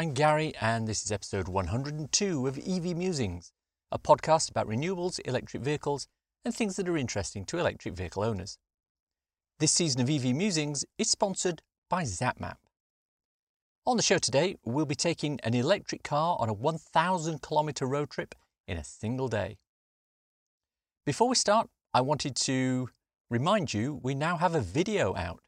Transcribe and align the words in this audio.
I'm 0.00 0.14
Gary, 0.14 0.54
and 0.62 0.88
this 0.88 1.02
is 1.02 1.12
episode 1.12 1.46
102 1.46 2.46
of 2.46 2.56
EV 2.56 2.96
Musings, 2.96 3.52
a 3.92 3.98
podcast 3.98 4.50
about 4.50 4.66
renewables, 4.66 5.20
electric 5.26 5.62
vehicles, 5.62 6.08
and 6.42 6.54
things 6.54 6.76
that 6.76 6.88
are 6.88 6.96
interesting 6.96 7.44
to 7.44 7.58
electric 7.58 7.92
vehicle 7.92 8.24
owners. 8.24 8.56
This 9.58 9.72
season 9.72 10.00
of 10.00 10.08
EV 10.08 10.34
Musings 10.34 10.86
is 10.96 11.10
sponsored 11.10 11.60
by 11.90 12.04
ZapMap. 12.04 12.54
On 13.84 13.98
the 13.98 14.02
show 14.02 14.16
today, 14.16 14.56
we'll 14.64 14.86
be 14.86 14.94
taking 14.94 15.38
an 15.42 15.52
electric 15.52 16.02
car 16.02 16.38
on 16.40 16.48
a 16.48 16.54
1,000 16.54 17.42
kilometre 17.42 17.84
road 17.84 18.08
trip 18.08 18.34
in 18.66 18.78
a 18.78 18.84
single 18.84 19.28
day. 19.28 19.58
Before 21.04 21.28
we 21.28 21.36
start, 21.36 21.68
I 21.92 22.00
wanted 22.00 22.36
to 22.36 22.88
remind 23.28 23.74
you 23.74 24.00
we 24.02 24.14
now 24.14 24.38
have 24.38 24.54
a 24.54 24.62
video 24.62 25.14
out. 25.14 25.42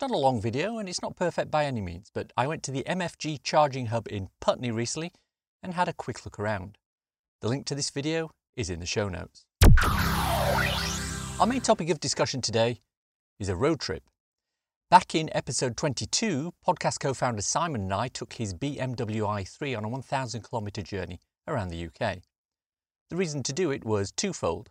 Not 0.00 0.12
a 0.12 0.16
long 0.16 0.40
video 0.40 0.78
and 0.78 0.88
it's 0.88 1.02
not 1.02 1.16
perfect 1.16 1.50
by 1.50 1.64
any 1.64 1.80
means, 1.80 2.08
but 2.14 2.32
I 2.36 2.46
went 2.46 2.62
to 2.64 2.70
the 2.70 2.84
MFG 2.84 3.42
charging 3.42 3.86
hub 3.86 4.06
in 4.08 4.28
Putney 4.40 4.70
recently 4.70 5.12
and 5.60 5.74
had 5.74 5.88
a 5.88 5.92
quick 5.92 6.24
look 6.24 6.38
around. 6.38 6.78
The 7.40 7.48
link 7.48 7.66
to 7.66 7.74
this 7.74 7.90
video 7.90 8.30
is 8.54 8.70
in 8.70 8.78
the 8.78 8.86
show 8.86 9.08
notes. 9.08 9.44
Our 11.40 11.46
main 11.48 11.62
topic 11.62 11.90
of 11.90 11.98
discussion 11.98 12.40
today 12.40 12.78
is 13.40 13.48
a 13.48 13.56
road 13.56 13.80
trip. 13.80 14.04
Back 14.88 15.16
in 15.16 15.30
episode 15.34 15.76
22, 15.76 16.52
podcast 16.64 17.00
co 17.00 17.12
founder 17.12 17.42
Simon 17.42 17.82
and 17.82 17.92
I 17.92 18.06
took 18.06 18.34
his 18.34 18.54
BMW 18.54 19.22
i3 19.22 19.76
on 19.76 19.84
a 19.84 19.88
1,000 19.88 20.48
kilometre 20.48 20.82
journey 20.82 21.18
around 21.48 21.70
the 21.70 21.86
UK. 21.86 22.18
The 23.10 23.16
reason 23.16 23.42
to 23.42 23.52
do 23.52 23.72
it 23.72 23.84
was 23.84 24.12
twofold. 24.12 24.70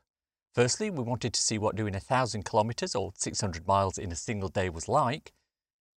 Firstly, 0.58 0.90
we 0.90 1.04
wanted 1.04 1.36
to 1.36 1.40
see 1.40 1.60
what 1.60 1.76
doing 1.76 1.94
a 1.94 2.00
thousand 2.00 2.44
kilometres 2.44 2.96
or 2.96 3.14
600 3.16 3.68
miles 3.68 4.00
in 4.00 4.12
a 4.12 4.16
single 4.16 4.50
day 4.50 4.70
was 4.70 4.90
like. 4.90 5.32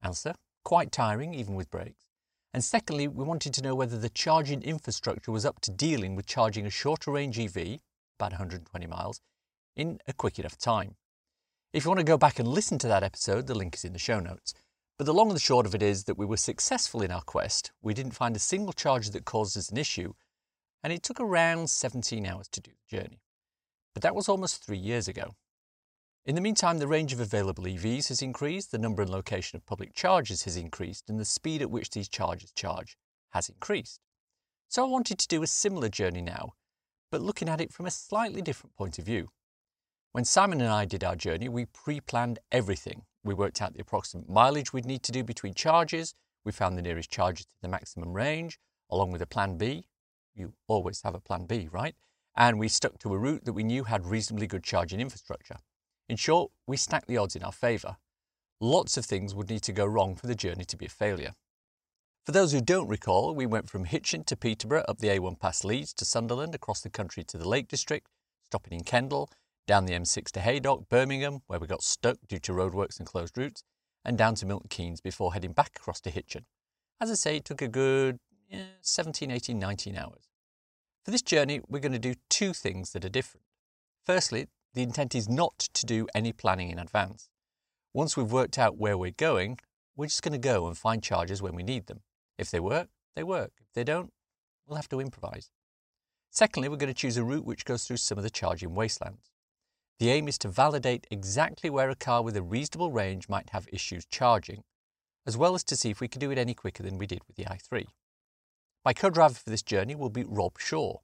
Answer 0.04 0.34
quite 0.66 0.92
tiring, 0.92 1.34
even 1.34 1.56
with 1.56 1.72
brakes. 1.72 2.10
And 2.54 2.62
secondly, 2.62 3.08
we 3.08 3.24
wanted 3.24 3.54
to 3.54 3.62
know 3.62 3.74
whether 3.74 3.98
the 3.98 4.10
charging 4.10 4.62
infrastructure 4.62 5.32
was 5.32 5.46
up 5.46 5.62
to 5.62 5.72
dealing 5.72 6.14
with 6.14 6.26
charging 6.26 6.66
a 6.66 6.70
shorter 6.70 7.10
range 7.10 7.40
EV, 7.40 7.80
about 8.20 8.34
120 8.34 8.86
miles, 8.86 9.22
in 9.78 10.02
a 10.10 10.12
quick 10.12 10.38
enough 10.38 10.58
time. 10.58 10.98
If 11.72 11.86
you 11.86 11.90
want 11.90 12.00
to 12.00 12.04
go 12.04 12.18
back 12.18 12.38
and 12.38 12.46
listen 12.46 12.78
to 12.80 12.88
that 12.90 13.02
episode, 13.02 13.48
the 13.48 13.56
link 13.56 13.76
is 13.76 13.86
in 13.86 13.94
the 13.94 13.98
show 13.98 14.20
notes. 14.20 14.54
But 14.98 15.06
the 15.06 15.14
long 15.14 15.30
and 15.30 15.38
the 15.38 15.40
short 15.40 15.68
of 15.68 15.74
it 15.74 15.82
is 15.82 16.04
that 16.04 16.18
we 16.18 16.26
were 16.26 16.36
successful 16.36 17.02
in 17.02 17.12
our 17.12 17.22
quest. 17.22 17.72
We 17.82 17.94
didn't 17.94 18.12
find 18.12 18.36
a 18.36 18.40
single 18.40 18.74
charger 18.74 19.12
that 19.12 19.24
caused 19.24 19.58
us 19.58 19.70
an 19.70 19.78
issue, 19.78 20.16
and 20.84 20.92
it 20.92 21.02
took 21.02 21.22
around 21.22 21.70
17 21.70 22.26
hours 22.28 22.50
to 22.50 22.60
do 22.60 22.72
the 22.72 22.98
journey 22.98 23.22
but 23.94 24.04
that 24.04 24.16
was 24.16 24.30
almost 24.30 24.64
three 24.64 24.78
years 24.78 25.08
ago. 25.08 25.36
In 26.26 26.36
the 26.36 26.42
meantime, 26.42 26.78
the 26.78 26.88
range 26.88 27.14
of 27.14 27.20
available 27.20 27.64
EVs 27.64 28.10
has 28.10 28.22
increased, 28.22 28.72
the 28.72 28.78
number 28.78 29.02
and 29.02 29.10
location 29.10 29.58
of 29.58 29.66
public 29.66 29.94
charges 29.94 30.44
has 30.44 30.58
increased, 30.58 31.10
and 31.10 31.20
the 31.20 31.26
speed 31.26 31.62
at 31.62 31.72
which 31.72 31.90
these 31.90 32.10
charges 32.10 32.52
charge 32.52 32.98
has 33.30 33.50
increased. 33.50 34.02
So 34.68 34.86
I 34.86 34.90
wanted 34.90 35.18
to 35.20 35.28
do 35.28 35.42
a 35.42 35.48
similar 35.48 35.90
journey 35.90 36.22
now, 36.22 36.54
but 37.12 37.22
looking 37.22 37.50
at 37.50 37.62
it 37.62 37.74
from 37.74 37.86
a 37.86 37.92
slightly 37.92 38.42
different 38.42 38.76
point 38.76 39.00
of 39.00 39.06
view. 39.06 39.30
When 40.12 40.26
Simon 40.26 40.62
and 40.62 40.70
I 40.70 40.86
did 40.86 41.04
our 41.04 41.16
journey, 41.16 41.50
we 41.50 41.66
pre 41.66 42.00
planned 42.00 42.40
everything. 42.52 43.04
We 43.24 43.34
worked 43.34 43.62
out 43.62 43.74
the 43.74 43.82
approximate 43.82 44.30
mileage 44.30 44.74
we'd 44.74 44.86
need 44.86 45.04
to 45.04 45.12
do 45.12 45.24
between 45.24 45.54
charges, 45.54 46.14
we 46.46 46.52
found 46.52 46.78
the 46.78 46.82
nearest 46.82 47.12
charger 47.12 47.44
to 47.44 47.56
the 47.62 47.68
maximum 47.68 48.14
range, 48.14 48.60
along 48.90 49.12
with 49.12 49.22
a 49.22 49.28
plan 49.28 49.58
B. 49.58 49.88
You 50.34 50.54
always 50.68 51.02
have 51.02 51.16
a 51.16 51.20
plan 51.20 51.46
B, 51.46 51.68
right? 51.72 51.96
And 52.40 52.58
we 52.58 52.70
stuck 52.70 52.98
to 53.00 53.14
a 53.14 53.18
route 53.18 53.44
that 53.44 53.54
we 53.54 53.64
knew 53.64 53.84
had 53.84 54.06
reasonably 54.06 54.48
good 54.48 54.64
charging 54.64 55.02
infrastructure. 55.02 55.58
In 56.08 56.16
short, 56.16 56.52
we 56.66 56.78
stacked 56.78 57.08
the 57.08 57.18
odds 57.18 57.36
in 57.36 57.44
our 57.44 57.52
favour. 57.52 57.98
Lots 58.62 58.96
of 58.96 59.06
things 59.06 59.36
would 59.36 59.50
need 59.50 59.62
to 59.64 59.74
go 59.74 59.86
wrong 59.86 60.16
for 60.16 60.26
the 60.26 60.36
journey 60.36 60.64
to 60.66 60.78
be 60.78 60.86
a 60.86 60.90
failure. 60.90 61.34
For 62.26 62.32
those 62.32 62.54
who 62.54 62.62
don't 62.62 62.88
recall, 62.88 63.36
we 63.36 63.46
went 63.46 63.70
from 63.70 63.84
Hitchin 63.84 64.24
to 64.24 64.38
Peterborough 64.38 64.86
up 64.88 65.00
the 65.00 65.10
A1 65.10 65.38
past 65.38 65.66
Leeds 65.66 65.94
to 65.96 66.06
Sunderland, 66.06 66.56
across 66.56 66.80
the 66.80 66.90
country 66.90 67.24
to 67.26 67.38
the 67.38 67.48
Lake 67.48 67.68
District, 67.68 68.08
stopping 68.46 68.74
in 68.74 68.86
Kendal, 68.86 69.30
down 69.68 69.86
the 69.86 69.94
M6 69.94 70.32
to 70.32 70.40
Haydock, 70.40 70.88
Birmingham, 70.90 71.42
where 71.48 71.60
we 71.60 71.68
got 71.68 71.84
stuck 71.84 72.18
due 72.28 72.40
to 72.40 72.54
roadworks 72.54 73.00
and 73.00 73.08
closed 73.08 73.38
routes, 73.38 73.64
and 74.06 74.18
down 74.18 74.36
to 74.36 74.46
Milton 74.46 74.70
Keynes 74.70 75.02
before 75.02 75.34
heading 75.34 75.52
back 75.52 75.72
across 75.76 76.00
to 76.02 76.10
Hitchin. 76.10 76.46
As 77.02 77.12
I 77.12 77.16
say, 77.16 77.38
it 77.38 77.46
took 77.46 77.62
a 77.62 77.68
good 77.68 78.20
yeah, 78.48 78.64
17, 78.82 79.30
18, 79.30 79.60
19 79.60 79.98
hours. 79.98 80.29
For 81.10 81.12
this 81.12 81.24
journey, 81.24 81.60
we're 81.68 81.80
going 81.80 81.94
to 81.94 81.98
do 81.98 82.14
two 82.30 82.54
things 82.54 82.92
that 82.92 83.04
are 83.04 83.10
different. 83.10 83.44
Firstly, 84.06 84.46
the 84.76 84.84
intent 84.84 85.16
is 85.16 85.28
not 85.28 85.58
to 85.58 85.88
do 85.88 86.08
any 86.14 86.32
planning 86.32 86.70
in 86.70 86.78
advance. 86.78 87.30
Once 87.96 88.16
we've 88.16 88.32
worked 88.32 88.60
out 88.60 88.78
where 88.78 88.96
we're 88.96 89.10
going, 89.10 89.58
we're 89.96 90.06
just 90.06 90.22
going 90.22 90.34
to 90.34 90.38
go 90.38 90.68
and 90.68 90.78
find 90.78 91.02
chargers 91.02 91.42
when 91.42 91.56
we 91.56 91.64
need 91.64 91.88
them. 91.88 92.02
If 92.38 92.52
they 92.52 92.60
work, 92.60 92.90
they 93.16 93.24
work. 93.24 93.54
If 93.60 93.74
they 93.74 93.84
don't, 93.84 94.14
we'll 94.68 94.76
have 94.76 94.88
to 94.90 95.02
improvise. 95.02 95.50
Secondly, 96.30 96.70
we're 96.70 96.78
going 96.78 96.94
to 96.94 97.02
choose 97.02 97.18
a 97.18 97.24
route 97.24 97.44
which 97.44 97.66
goes 97.66 97.86
through 97.86 97.98
some 97.98 98.20
of 98.20 98.24
the 98.24 98.30
charging 98.30 98.76
wastelands. 98.76 99.32
The 99.98 100.12
aim 100.12 100.28
is 100.28 100.38
to 100.38 100.48
validate 100.48 101.08
exactly 101.10 101.72
where 101.72 101.90
a 101.90 101.96
car 101.96 102.22
with 102.22 102.38
a 102.38 102.44
reasonable 102.44 102.92
range 102.92 103.28
might 103.28 103.50
have 103.50 103.68
issues 103.74 104.06
charging, 104.06 104.62
as 105.26 105.36
well 105.36 105.56
as 105.56 105.64
to 105.64 105.76
see 105.76 105.90
if 105.90 106.02
we 106.02 106.08
can 106.08 106.20
do 106.20 106.30
it 106.30 106.38
any 106.38 106.54
quicker 106.54 106.84
than 106.84 107.00
we 107.00 107.08
did 107.08 107.24
with 107.28 107.36
the 107.36 107.46
i3. 107.46 107.88
My 108.86 108.94
co-driver 108.94 109.34
for 109.34 109.50
this 109.50 109.62
journey 109.62 109.94
will 109.94 110.10
be 110.10 110.24
Rob 110.24 110.58
Shaw. 110.58 111.00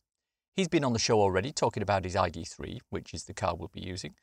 He's 0.54 0.70
been 0.70 0.86
on 0.86 0.94
the 0.94 1.00
show 1.00 1.20
already 1.20 1.52
talking 1.52 1.84
about 1.84 2.06
his 2.06 2.16
ID3, 2.16 2.80
which 2.90 3.14
is 3.14 3.26
the 3.26 3.34
car 3.34 3.54
we'll 3.54 3.68
be 3.68 3.82
using, 3.82 4.16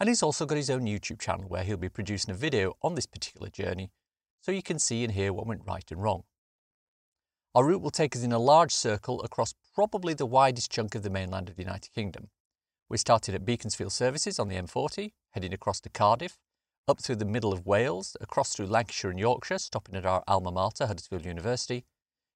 and 0.00 0.08
he's 0.08 0.24
also 0.24 0.44
got 0.44 0.56
his 0.56 0.70
own 0.70 0.86
YouTube 0.86 1.20
channel 1.20 1.48
where 1.48 1.62
he'll 1.62 1.76
be 1.76 1.88
producing 1.88 2.32
a 2.32 2.36
video 2.36 2.74
on 2.82 2.96
this 2.96 3.06
particular 3.06 3.48
journey 3.48 3.92
so 4.40 4.50
you 4.50 4.62
can 4.62 4.80
see 4.80 5.04
and 5.04 5.12
hear 5.12 5.32
what 5.32 5.46
went 5.46 5.62
right 5.64 5.84
and 5.90 6.02
wrong. 6.02 6.24
Our 7.54 7.64
route 7.64 7.82
will 7.82 7.90
take 7.90 8.16
us 8.16 8.24
in 8.24 8.32
a 8.32 8.38
large 8.38 8.72
circle 8.72 9.22
across 9.22 9.54
probably 9.74 10.14
the 10.14 10.26
widest 10.26 10.72
chunk 10.72 10.94
of 10.94 11.02
the 11.02 11.10
mainland 11.10 11.48
of 11.48 11.56
the 11.56 11.62
United 11.62 11.92
Kingdom. 11.92 12.30
We 12.88 12.96
started 12.98 13.34
at 13.36 13.44
Beaconsfield 13.44 13.92
Services 13.92 14.40
on 14.40 14.48
the 14.48 14.56
M40, 14.56 15.12
heading 15.30 15.52
across 15.52 15.80
to 15.82 15.90
Cardiff, 15.90 16.38
up 16.88 17.00
through 17.00 17.16
the 17.16 17.24
middle 17.24 17.52
of 17.52 17.66
Wales, 17.66 18.16
across 18.20 18.54
through 18.54 18.66
Lancashire 18.66 19.10
and 19.10 19.20
Yorkshire, 19.20 19.58
stopping 19.58 19.94
at 19.94 20.06
our 20.06 20.24
alma 20.26 20.50
mater, 20.50 20.86
Huddersfield 20.86 21.24
University, 21.24 21.84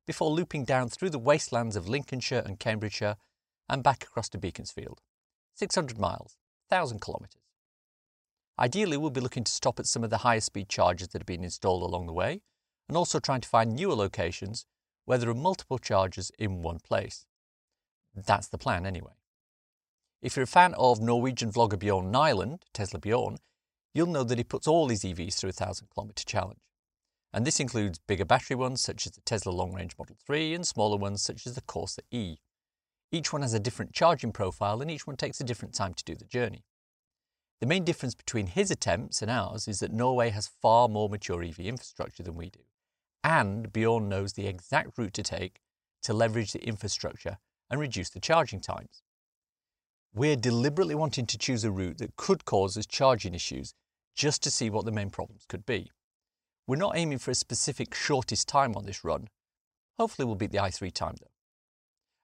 before 0.07 0.31
looping 0.31 0.65
down 0.65 0.89
through 0.89 1.11
the 1.11 1.19
wastelands 1.19 1.77
of 1.77 1.89
Lincolnshire 1.89 2.43
and 2.45 2.61
Cambridgeshire 2.61 3.17
and 3.69 3.83
back 3.83 4.05
across 4.05 4.29
to 4.31 4.39
Beaconsfield. 4.39 5.01
600 5.55 5.99
miles, 5.99 6.37
1,000 6.69 7.01
kilometres. 7.01 7.41
Ideally, 8.59 8.97
we'll 8.97 9.11
be 9.11 9.21
looking 9.21 9.45
to 9.45 9.53
stop 9.53 9.81
at 9.81 9.87
some 9.87 10.05
of 10.05 10.11
the 10.11 10.19
higher 10.19 10.41
speed 10.41 10.69
chargers 10.69 11.09
that 11.09 11.21
have 11.21 11.27
been 11.27 11.45
installed 11.45 11.83
along 11.83 12.07
the 12.07 12.13
way 12.13 12.43
and 12.89 12.97
also 12.97 13.19
trying 13.19 13.41
to 13.41 13.49
find 13.49 13.75
newer 13.75 13.95
locations 13.95 14.67
where 15.07 15.19
there 15.19 15.31
are 15.31 15.35
multiple 15.35 15.79
chargers 15.79 16.31
in 16.39 16.63
one 16.63 16.79
place. 16.79 17.27
That's 18.15 18.49
the 18.49 18.59
plan 18.59 18.87
anyway. 18.87 19.13
If 20.23 20.37
you're 20.37 20.45
a 20.45 20.47
fan 20.47 20.75
of 20.75 21.01
Norwegian 21.01 21.53
vlogger 21.53 21.79
Bjorn 21.79 22.11
Nyland, 22.11 22.65
Tesla 22.73 23.01
Bjorn, 23.01 23.39
you'll 23.93 24.07
know 24.07 24.25
that 24.25 24.39
he 24.39 24.45
puts 24.45 24.67
all 24.67 24.89
his 24.89 25.03
EVs 25.03 25.35
through 25.35 25.51
a 25.51 25.59
1,000 25.59 25.89
kilometre 25.93 26.25
challenge 26.25 26.61
and 27.35 27.45
this 27.45 27.59
includes 27.59 27.99
bigger 27.99 28.25
battery 28.25 28.55
ones 28.55 28.81
such 28.81 29.07
as 29.07 29.13
the 29.13 29.21
Tesla 29.23 29.51
Long 29.51 29.75
Range 29.75 29.93
Model 29.99 30.17
3 30.25 30.55
and 30.55 30.65
smaller 30.65 30.97
ones 30.97 31.21
such 31.21 31.49
as 31.49 31.57
the 31.57 31.63
Corsa 31.63 31.99
E. 32.13 32.37
Each 33.11 33.33
one 33.33 33.43
has 33.43 33.53
a 33.53 33.59
different 33.59 33.93
charging 33.93 34.31
profile 34.31 34.81
and 34.81 34.89
each 34.89 35.05
one 35.05 35.17
takes 35.17 35.41
a 35.41 35.45
different 35.45 35.75
time 35.75 35.95
to 35.95 36.05
do 36.05 36.15
the 36.15 36.25
journey. 36.25 36.65
The 37.61 37.67
main 37.67 37.83
difference 37.83 38.15
between 38.15 38.47
his 38.47 38.71
attempts 38.71 39.21
and 39.21 39.33
ours 39.33 39.67
is 39.67 39.81
that 39.81 39.93
Norway 39.93 40.31
has 40.31 40.53
far 40.63 40.89
more 40.89 41.09
mature 41.09 41.43
EV 41.43 41.59
infrastructure 41.59 42.23
than 42.23 42.37
we 42.37 42.51
do, 42.51 42.61
and 43.25 43.73
Bjorn 43.73 44.09
knows 44.09 44.35
the 44.35 44.47
exact 44.47 44.97
route 44.97 45.15
to 45.15 45.25
take 45.25 45.61
to 46.05 46.15
leverage 46.15 46.53
the 46.53 46.65
infrastructure 46.65 47.39
and 47.69 47.81
reduce 47.81 48.11
the 48.11 48.21
charging 48.21 48.61
times. 48.61 49.03
We're 50.15 50.37
deliberately 50.37 50.95
wanting 50.95 51.27
to 51.27 51.39
choose 51.39 51.65
a 51.65 51.73
route 51.73 51.99
that 51.99 52.15
could 52.15 52.45
cause 52.45 52.77
us 52.77 52.87
charging 52.87 53.35
issues 53.35 53.75
just 54.15 54.41
to 54.45 54.53
see 54.53 54.71
what 54.71 54.85
the 54.85 54.93
main 54.93 55.11
problems 55.11 55.47
could 55.49 55.67
be. 55.67 55.91
We're 56.67 56.77
not 56.77 56.97
aiming 56.97 57.19
for 57.19 57.31
a 57.31 57.35
specific 57.35 57.95
shortest 57.95 58.49
time 58.49 58.75
on 58.75 58.87
this 58.87 59.05
run. 59.05 59.29
Hopefully 59.99 60.25
we'll 60.25 60.35
beat 60.35 60.51
the 60.51 60.59
i3 60.59 60.93
time 60.93 61.17
though. 61.21 61.31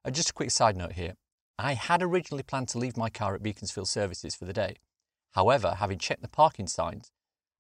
Uh, 0.05 0.11
just 0.11 0.31
a 0.31 0.33
quick 0.33 0.51
side 0.51 0.77
note 0.77 0.93
here. 0.93 1.15
I 1.59 1.75
had 1.75 2.03
originally 2.03 2.43
planned 2.43 2.69
to 2.69 2.79
leave 2.79 2.97
my 2.97 3.11
car 3.11 3.35
at 3.35 3.43
Beaconsfield 3.43 3.89
Services 3.89 4.35
for 4.35 4.47
the 4.47 4.55
day. 4.55 4.77
However, 5.33 5.77
having 5.79 5.99
checked 5.99 6.23
the 6.23 6.29
parking 6.29 6.67
signs, 6.67 7.11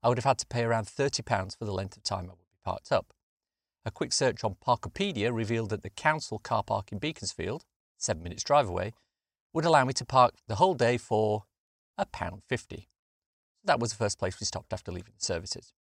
I 0.02 0.08
would 0.08 0.16
have 0.16 0.24
had 0.24 0.38
to 0.38 0.46
pay 0.46 0.62
around 0.62 0.86
£30 0.86 1.58
for 1.58 1.66
the 1.66 1.72
length 1.72 1.98
of 1.98 2.02
time 2.02 2.24
I 2.24 2.30
would 2.30 2.50
be 2.50 2.58
parked 2.64 2.90
up. 2.90 3.12
A 3.84 3.90
quick 3.90 4.14
search 4.14 4.42
on 4.42 4.56
Parkopedia 4.66 5.34
revealed 5.34 5.68
that 5.70 5.82
the 5.82 5.90
council 5.90 6.38
car 6.38 6.62
park 6.62 6.92
in 6.92 6.98
Beaconsfield, 6.98 7.64
seven 7.98 8.22
minutes 8.22 8.42
drive 8.42 8.68
away, 8.68 8.94
would 9.52 9.66
allow 9.66 9.84
me 9.84 9.92
to 9.92 10.04
park 10.06 10.34
the 10.48 10.54
whole 10.54 10.74
day 10.74 10.96
for 10.96 11.44
a 11.98 12.06
pound 12.06 12.42
fifty. 12.48 12.88
That 13.64 13.80
was 13.80 13.90
the 13.90 13.98
first 13.98 14.18
place 14.18 14.40
we 14.40 14.46
stopped 14.46 14.72
after 14.72 14.90
leaving 14.90 15.12
the 15.18 15.24
services. 15.24 15.74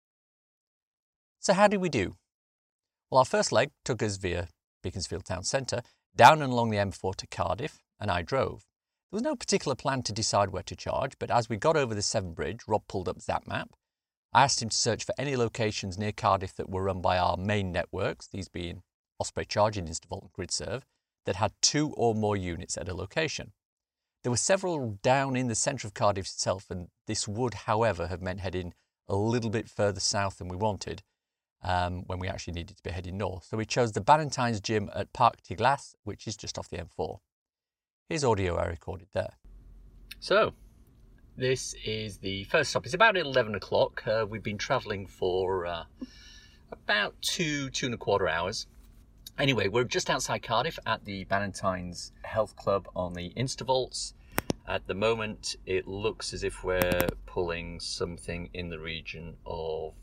So, 1.48 1.54
how 1.54 1.70
did 1.70 1.80
we 1.80 1.88
do? 1.88 2.18
Well, 3.10 3.20
our 3.20 3.24
first 3.24 3.54
leg 3.54 3.72
took 3.86 4.04
us 4.04 4.18
via 4.18 4.50
Beaconsfield 4.84 5.24
Town 5.24 5.46
Centre 5.46 5.82
down 6.14 6.42
and 6.42 6.52
along 6.52 6.72
the 6.72 6.78
M4 6.78 7.16
to 7.16 7.28
Cardiff, 7.28 7.80
and 8.02 8.12
I 8.12 8.22
drove. 8.22 8.66
There 9.10 9.16
was 9.16 9.22
no 9.22 9.38
particular 9.38 9.74
plan 9.74 10.04
to 10.04 10.12
decide 10.12 10.50
where 10.50 10.64
to 10.64 10.76
charge, 10.76 11.14
but 11.18 11.32
as 11.32 11.48
we 11.48 11.56
got 11.56 11.78
over 11.78 11.96
the 11.96 12.02
Severn 12.02 12.34
Bridge, 12.34 12.64
Rob 12.68 12.86
pulled 12.90 13.08
up 13.08 13.20
ZapMap. 13.20 13.68
I 14.34 14.44
asked 14.44 14.62
him 14.62 14.68
to 14.68 14.76
search 14.76 15.06
for 15.06 15.16
any 15.18 15.38
locations 15.38 15.98
near 15.98 16.12
Cardiff 16.12 16.54
that 16.58 16.70
were 16.70 16.84
run 16.84 17.00
by 17.00 17.18
our 17.18 17.38
main 17.38 17.72
networks, 17.72 18.28
these 18.28 18.50
being 18.50 18.84
Osprey 19.18 19.46
Charging 19.46 19.88
Instavolt 19.88 20.24
and 20.24 20.34
GridServe, 20.34 20.82
that 21.26 21.38
had 21.38 21.54
two 21.62 21.94
or 21.94 22.14
more 22.14 22.36
units 22.36 22.76
at 22.76 22.90
a 22.90 22.94
location. 22.94 23.54
There 24.24 24.32
were 24.32 24.36
several 24.36 25.00
down 25.02 25.38
in 25.38 25.48
the 25.48 25.56
centre 25.56 25.88
of 25.88 25.94
Cardiff 25.94 26.26
itself, 26.26 26.70
and 26.70 26.90
this 27.06 27.26
would, 27.26 27.54
however, 27.54 28.08
have 28.08 28.22
meant 28.22 28.42
heading 28.42 28.74
a 29.08 29.16
little 29.16 29.50
bit 29.50 29.70
further 29.70 30.02
south 30.02 30.40
than 30.40 30.50
we 30.50 30.58
wanted 30.58 31.04
um, 31.64 32.04
when 32.08 32.20
we 32.20 32.28
actually 32.28 32.54
needed 32.54 32.78
to 32.78 32.84
be 32.84 32.92
heading 32.92 33.18
north. 33.18 33.46
So 33.46 33.58
we 33.58 33.66
chose 33.66 33.92
the 33.92 34.02
Ballantynes 34.02 34.62
Gym 34.62 34.90
at 34.96 35.14
Parc 35.14 35.38
y 35.50 35.56
Glas, 35.56 35.96
which 36.04 36.28
is 36.28 36.36
just 36.38 36.58
off 36.58 36.70
the 36.70 36.78
M4. 36.78 37.20
Here's 38.10 38.24
audio 38.24 38.56
I 38.56 38.66
recorded 38.68 39.10
there. 39.14 39.34
So, 40.20 40.54
this 41.36 41.76
is 41.86 42.18
the 42.18 42.46
first 42.46 42.72
stop. 42.72 42.86
It's 42.86 42.94
about 42.94 43.18
11 43.18 43.54
o'clock. 43.56 44.06
Uh, 44.08 44.26
we've 44.28 44.44
been 44.44 44.58
travelling 44.58 45.06
for 45.06 45.66
uh, 45.66 45.84
about 46.72 47.16
two, 47.22 47.70
two 47.70 47.88
and 47.88 47.96
a 47.96 47.98
quarter 47.98 48.28
hours. 48.28 48.68
Anyway, 49.38 49.68
we're 49.68 49.84
just 49.84 50.10
outside 50.10 50.42
Cardiff 50.42 50.80
at 50.88 51.06
the 51.06 51.26
Ballantynes 51.26 52.12
Health 52.24 52.56
Club 52.56 52.88
on 52.96 53.14
the 53.14 53.32
Instavolts. 53.38 54.14
At 54.68 54.88
the 54.88 54.96
moment, 54.96 55.56
it 55.66 55.88
looks 55.88 56.34
as 56.34 56.44
if 56.44 56.64
we're 56.64 57.08
pulling 57.26 57.80
something 57.80 58.50
in 58.54 58.70
the 58.70 58.80
region 58.80 59.36
of. 59.46 59.94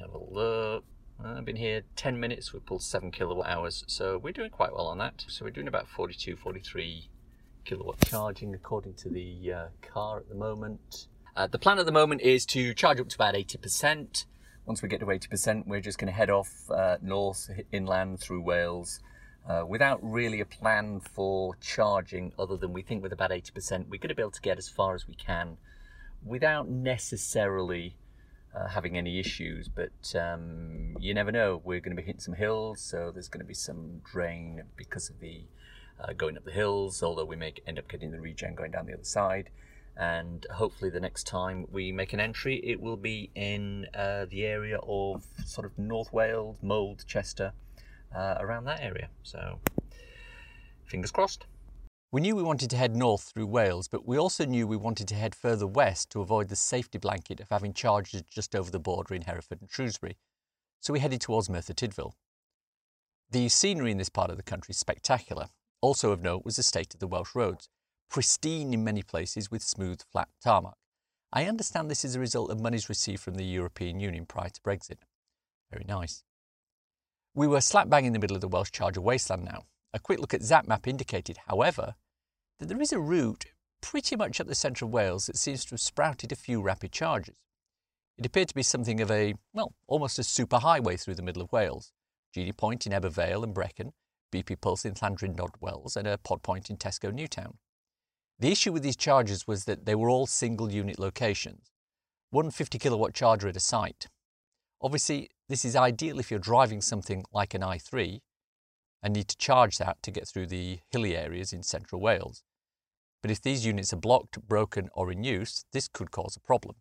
Have 0.00 0.14
a 0.14 0.18
look. 0.18 0.84
I've 1.22 1.44
been 1.44 1.56
here 1.56 1.82
10 1.96 2.18
minutes, 2.18 2.52
we've 2.52 2.64
pulled 2.64 2.82
7 2.82 3.10
kilowatt 3.10 3.48
hours, 3.48 3.84
so 3.86 4.18
we're 4.18 4.32
doing 4.32 4.50
quite 4.50 4.72
well 4.72 4.86
on 4.86 4.98
that. 4.98 5.24
So 5.28 5.44
we're 5.44 5.52
doing 5.52 5.68
about 5.68 5.88
42, 5.88 6.36
43 6.36 7.08
kilowatt 7.64 8.00
charging 8.06 8.54
according 8.54 8.94
to 8.94 9.08
the 9.08 9.52
uh, 9.52 9.66
car 9.80 10.18
at 10.18 10.28
the 10.28 10.34
moment. 10.34 11.06
Uh, 11.36 11.46
the 11.46 11.58
plan 11.58 11.78
at 11.78 11.86
the 11.86 11.92
moment 11.92 12.20
is 12.20 12.44
to 12.46 12.74
charge 12.74 13.00
up 13.00 13.08
to 13.08 13.16
about 13.16 13.34
80%. 13.34 14.24
Once 14.66 14.82
we 14.82 14.88
get 14.88 15.00
to 15.00 15.06
80%, 15.06 15.66
we're 15.66 15.80
just 15.80 15.98
going 15.98 16.06
to 16.06 16.12
head 16.12 16.30
off 16.30 16.70
uh, 16.70 16.96
north 17.00 17.50
inland 17.72 18.20
through 18.20 18.42
Wales 18.42 19.00
uh, 19.48 19.64
without 19.66 20.00
really 20.02 20.40
a 20.40 20.46
plan 20.46 21.00
for 21.00 21.56
charging 21.56 22.32
other 22.38 22.56
than 22.56 22.72
we 22.72 22.82
think 22.82 23.02
with 23.02 23.12
about 23.12 23.30
80%, 23.30 23.88
we're 23.88 23.98
going 23.98 24.08
to 24.08 24.14
be 24.14 24.22
able 24.22 24.30
to 24.30 24.40
get 24.40 24.58
as 24.58 24.68
far 24.68 24.94
as 24.94 25.06
we 25.06 25.14
can 25.14 25.58
without 26.24 26.68
necessarily 26.68 27.96
uh, 28.54 28.68
having 28.68 28.96
any 28.96 29.18
issues. 29.18 29.68
But 29.68 30.14
um, 30.14 30.96
you 31.00 31.14
never 31.14 31.32
know. 31.32 31.60
We're 31.64 31.80
going 31.80 31.96
to 31.96 32.00
be 32.00 32.06
hitting 32.06 32.20
some 32.20 32.34
hills, 32.34 32.80
so 32.80 33.10
there's 33.12 33.28
going 33.28 33.44
to 33.44 33.46
be 33.46 33.54
some 33.54 34.00
drain 34.10 34.62
because 34.76 35.10
of 35.10 35.20
the 35.20 35.42
uh, 36.00 36.12
going 36.12 36.36
up 36.36 36.44
the 36.44 36.50
hills, 36.50 37.02
although 37.02 37.24
we 37.24 37.36
may 37.36 37.54
end 37.66 37.78
up 37.78 37.88
getting 37.88 38.10
the 38.10 38.20
regen 38.20 38.54
going 38.54 38.72
down 38.72 38.86
the 38.86 38.94
other 38.94 39.04
side 39.04 39.50
and 39.96 40.46
hopefully 40.50 40.90
the 40.90 41.00
next 41.00 41.24
time 41.24 41.66
we 41.70 41.92
make 41.92 42.12
an 42.12 42.20
entry 42.20 42.60
it 42.64 42.80
will 42.80 42.96
be 42.96 43.30
in 43.34 43.86
uh, 43.94 44.26
the 44.28 44.44
area 44.44 44.78
of 44.82 45.24
sort 45.44 45.64
of 45.64 45.78
North 45.78 46.12
Wales, 46.12 46.58
Mold, 46.62 47.04
Chester, 47.06 47.52
uh, 48.14 48.36
around 48.40 48.64
that 48.64 48.80
area. 48.80 49.08
So 49.22 49.60
fingers 50.84 51.10
crossed. 51.10 51.46
We 52.14 52.20
knew 52.20 52.36
we 52.36 52.44
wanted 52.44 52.70
to 52.70 52.76
head 52.76 52.94
north 52.94 53.22
through 53.22 53.48
Wales, 53.48 53.88
but 53.88 54.06
we 54.06 54.16
also 54.16 54.44
knew 54.44 54.68
we 54.68 54.76
wanted 54.76 55.08
to 55.08 55.16
head 55.16 55.34
further 55.34 55.66
west 55.66 56.10
to 56.10 56.20
avoid 56.20 56.48
the 56.48 56.54
safety 56.54 56.96
blanket 56.96 57.40
of 57.40 57.48
having 57.48 57.72
charges 57.72 58.22
just 58.30 58.54
over 58.54 58.70
the 58.70 58.78
border 58.78 59.14
in 59.14 59.22
Hereford 59.22 59.60
and 59.60 59.68
Shrewsbury. 59.68 60.16
So 60.78 60.92
we 60.92 61.00
headed 61.00 61.20
towards 61.20 61.50
Merthyr 61.50 61.74
Tydfil. 61.74 62.12
The 63.32 63.48
scenery 63.48 63.90
in 63.90 63.98
this 63.98 64.10
part 64.10 64.30
of 64.30 64.36
the 64.36 64.44
country 64.44 64.70
is 64.70 64.78
spectacular. 64.78 65.48
Also 65.80 66.12
of 66.12 66.22
note 66.22 66.44
was 66.44 66.54
the 66.54 66.62
state 66.62 66.94
of 66.94 67.00
the 67.00 67.08
Welsh 67.08 67.34
roads 67.34 67.68
pristine 68.08 68.72
in 68.72 68.84
many 68.84 69.02
places 69.02 69.50
with 69.50 69.64
smooth, 69.64 70.00
flat 70.12 70.28
tarmac. 70.40 70.74
I 71.32 71.46
understand 71.46 71.90
this 71.90 72.04
is 72.04 72.14
a 72.14 72.20
result 72.20 72.52
of 72.52 72.60
monies 72.60 72.88
received 72.88 73.22
from 73.22 73.34
the 73.34 73.44
European 73.44 73.98
Union 73.98 74.24
prior 74.24 74.50
to 74.50 74.60
Brexit. 74.60 74.98
Very 75.68 75.84
nice. 75.88 76.22
We 77.34 77.48
were 77.48 77.60
slap 77.60 77.88
bang 77.88 78.04
in 78.04 78.12
the 78.12 78.20
middle 78.20 78.36
of 78.36 78.40
the 78.40 78.46
Welsh 78.46 78.70
Charger 78.70 79.00
wasteland 79.00 79.44
now. 79.44 79.64
A 79.92 79.98
quick 79.98 80.20
look 80.20 80.32
at 80.32 80.42
ZapMap 80.42 80.86
indicated, 80.86 81.38
however, 81.48 81.96
that 82.58 82.68
there 82.68 82.80
is 82.80 82.92
a 82.92 82.98
route 82.98 83.46
pretty 83.80 84.16
much 84.16 84.40
up 84.40 84.46
the 84.46 84.54
centre 84.54 84.84
of 84.84 84.92
Wales 84.92 85.26
that 85.26 85.36
seems 85.36 85.64
to 85.64 85.70
have 85.70 85.80
sprouted 85.80 86.32
a 86.32 86.36
few 86.36 86.62
rapid 86.62 86.92
charges. 86.92 87.36
It 88.16 88.24
appeared 88.24 88.48
to 88.48 88.54
be 88.54 88.62
something 88.62 89.00
of 89.00 89.10
a, 89.10 89.34
well, 89.52 89.74
almost 89.86 90.18
a 90.18 90.22
superhighway 90.22 91.00
through 91.00 91.16
the 91.16 91.22
middle 91.22 91.42
of 91.42 91.52
Wales. 91.52 91.92
GeniePoint 92.34 92.86
in 92.86 92.92
Ebbw 92.92 93.10
Vale 93.10 93.44
and 93.44 93.54
Brecon, 93.54 93.92
BP 94.32 94.60
Pulse 94.60 94.84
in 94.84 94.94
Llandrindod 94.94 95.60
Wells, 95.60 95.96
and 95.96 96.06
a 96.06 96.18
pod 96.18 96.42
point 96.42 96.70
in 96.70 96.76
Tesco 96.76 97.12
Newtown. 97.12 97.58
The 98.38 98.50
issue 98.50 98.72
with 98.72 98.82
these 98.82 98.96
chargers 98.96 99.46
was 99.46 99.64
that 99.64 99.86
they 99.86 99.94
were 99.94 100.10
all 100.10 100.26
single 100.26 100.72
unit 100.72 100.98
locations, 100.98 101.70
one 102.30 102.50
50 102.50 102.78
kilowatt 102.78 103.14
charger 103.14 103.48
at 103.48 103.56
a 103.56 103.60
site. 103.60 104.08
Obviously, 104.80 105.30
this 105.48 105.64
is 105.64 105.76
ideal 105.76 106.18
if 106.18 106.30
you're 106.30 106.40
driving 106.40 106.80
something 106.80 107.24
like 107.32 107.54
an 107.54 107.62
i3 107.62 108.20
and 109.04 109.12
need 109.12 109.28
to 109.28 109.36
charge 109.36 109.76
that 109.76 110.02
to 110.02 110.10
get 110.10 110.26
through 110.26 110.46
the 110.46 110.78
hilly 110.90 111.14
areas 111.14 111.52
in 111.52 111.62
central 111.62 112.00
Wales. 112.00 112.42
But 113.20 113.30
if 113.30 113.42
these 113.42 113.66
units 113.66 113.92
are 113.92 113.98
blocked, 113.98 114.40
broken, 114.48 114.88
or 114.94 115.12
in 115.12 115.22
use, 115.22 115.66
this 115.72 115.88
could 115.88 116.10
cause 116.10 116.36
a 116.36 116.40
problem. 116.40 116.76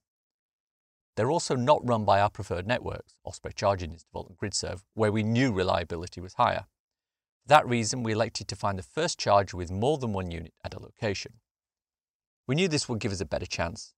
They're 1.15 1.29
also 1.29 1.55
not 1.55 1.85
run 1.85 2.05
by 2.05 2.21
our 2.21 2.29
preferred 2.29 2.65
networks, 2.65 3.17
Osprey 3.25 3.51
Charging 3.53 3.91
Instavolt 3.91 4.29
and 4.29 4.37
GridServe, 4.37 4.83
where 4.93 5.11
we 5.11 5.21
knew 5.21 5.51
reliability 5.51 6.21
was 6.21 6.35
higher. 6.35 6.65
For 7.43 7.49
that 7.49 7.67
reason, 7.67 8.03
we 8.03 8.13
elected 8.13 8.47
to 8.47 8.55
find 8.55 8.79
the 8.79 8.83
first 8.83 9.19
charger 9.19 9.57
with 9.57 9.69
more 9.69 9.97
than 9.97 10.13
one 10.13 10.31
unit 10.31 10.53
at 10.63 10.73
a 10.73 10.81
location. 10.81 11.33
We 12.47 12.55
knew 12.55 12.69
this 12.69 12.87
would 12.87 12.99
give 12.99 13.11
us 13.11 13.21
a 13.21 13.25
better 13.25 13.45
chance 13.45 13.93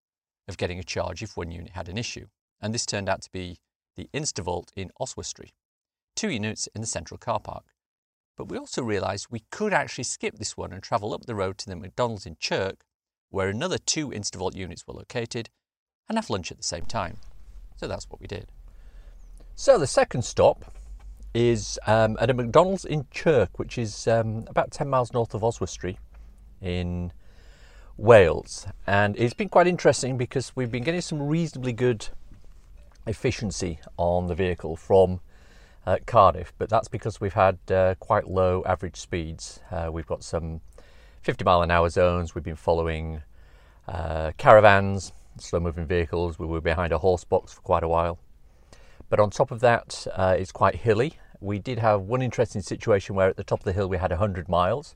of 0.48 0.58
getting 0.58 0.80
a 0.80 0.84
charge 0.84 1.22
if 1.22 1.38
one 1.38 1.52
unit 1.52 1.74
had 1.74 1.90
an 1.90 1.98
issue, 1.98 2.26
and 2.60 2.74
this 2.74 2.88
turned 2.88 3.08
out 3.08 3.22
to 3.22 3.32
be 3.32 3.60
the 3.96 4.10
Instavolt 4.16 4.70
in 4.76 4.90
Oswestry, 5.00 5.54
two 6.16 6.30
units 6.30 6.68
in 6.74 6.82
the 6.82 6.88
central 6.88 7.20
car 7.20 7.40
park. 7.40 7.66
But 8.36 8.50
we 8.50 8.58
also 8.58 8.84
realised 8.84 9.28
we 9.30 9.44
could 9.52 9.74
actually 9.74 10.04
skip 10.04 10.38
this 10.38 10.58
one 10.58 10.74
and 10.74 10.84
travel 10.84 11.14
up 11.14 11.26
the 11.26 11.36
road 11.36 11.58
to 11.60 11.68
the 11.68 11.76
McDonald's 11.76 12.26
in 12.26 12.36
Chirk, 12.40 12.84
where 13.30 13.50
another 13.50 13.78
two 13.78 14.10
Instavolt 14.10 14.56
units 14.56 14.86
were 14.86 14.94
located, 14.94 15.50
and 16.08 16.18
have 16.18 16.30
lunch 16.30 16.52
at 16.52 16.58
the 16.58 16.64
same 16.64 16.86
time. 16.86 17.18
So 17.78 17.88
that's 17.88 18.10
what 18.10 18.20
we 18.22 18.28
did. 18.28 18.48
So 19.56 19.78
the 19.78 19.88
second 19.88 20.24
stop 20.24 20.66
is 21.34 21.80
um, 21.88 22.18
at 22.20 22.30
a 22.30 22.34
McDonald's 22.34 22.86
in 22.86 23.08
Chirk, 23.12 23.58
which 23.58 23.78
is 23.78 24.08
um, 24.08 24.46
about 24.48 24.72
10 24.72 24.90
miles 24.90 25.14
north 25.14 25.34
of 25.34 25.44
Oswestry 25.44 25.98
in 26.62 27.12
Wales. 27.98 28.68
And 28.86 29.18
it's 29.18 29.34
been 29.34 29.50
quite 29.50 29.68
interesting 29.68 30.18
because 30.18 30.56
we've 30.56 30.72
been 30.72 30.84
getting 30.84 31.02
some 31.02 31.22
reasonably 31.22 31.74
good 31.74 32.10
efficiency 33.08 33.80
on 33.98 34.28
the 34.28 34.36
vehicle 34.36 34.76
from 34.76 35.22
uh, 35.86 35.98
Cardiff, 36.06 36.54
but 36.58 36.70
that's 36.70 36.88
because 36.88 37.22
we've 37.22 37.34
had 37.34 37.58
uh, 37.70 37.96
quite 38.00 38.28
low 38.28 38.64
average 38.66 38.98
speeds. 38.98 39.60
Uh, 39.72 39.90
we've 39.92 40.08
got 40.08 40.24
some 40.24 40.62
50 41.22 41.44
mile 41.44 41.62
an 41.62 41.72
hour 41.72 41.90
zones, 41.90 42.36
we've 42.36 42.44
been 42.44 42.56
following 42.56 43.22
uh, 43.88 44.32
caravans, 44.38 45.14
slow 45.38 45.60
moving 45.60 45.86
vehicles, 45.86 46.40
we 46.40 46.46
were 46.46 46.62
behind 46.62 46.94
a 46.94 46.98
horse 46.98 47.24
box 47.24 47.54
for 47.54 47.62
quite 47.62 47.84
a 47.84 47.88
while. 47.88 48.20
But 49.10 49.20
on 49.20 49.30
top 49.30 49.52
of 49.52 49.60
that, 49.62 50.08
uh, 50.16 50.36
it's 50.38 50.52
quite 50.52 50.76
hilly. 50.76 51.18
We 51.40 51.60
did 51.60 51.80
have 51.80 52.02
one 52.02 52.22
interesting 52.22 52.62
situation 52.62 53.16
where 53.16 53.30
at 53.30 53.38
the 53.38 53.44
top 53.44 53.60
of 53.60 53.66
the 53.66 53.74
hill 53.74 53.88
we 53.88 53.98
had 53.98 54.10
100 54.10 54.50
miles. 54.50 54.96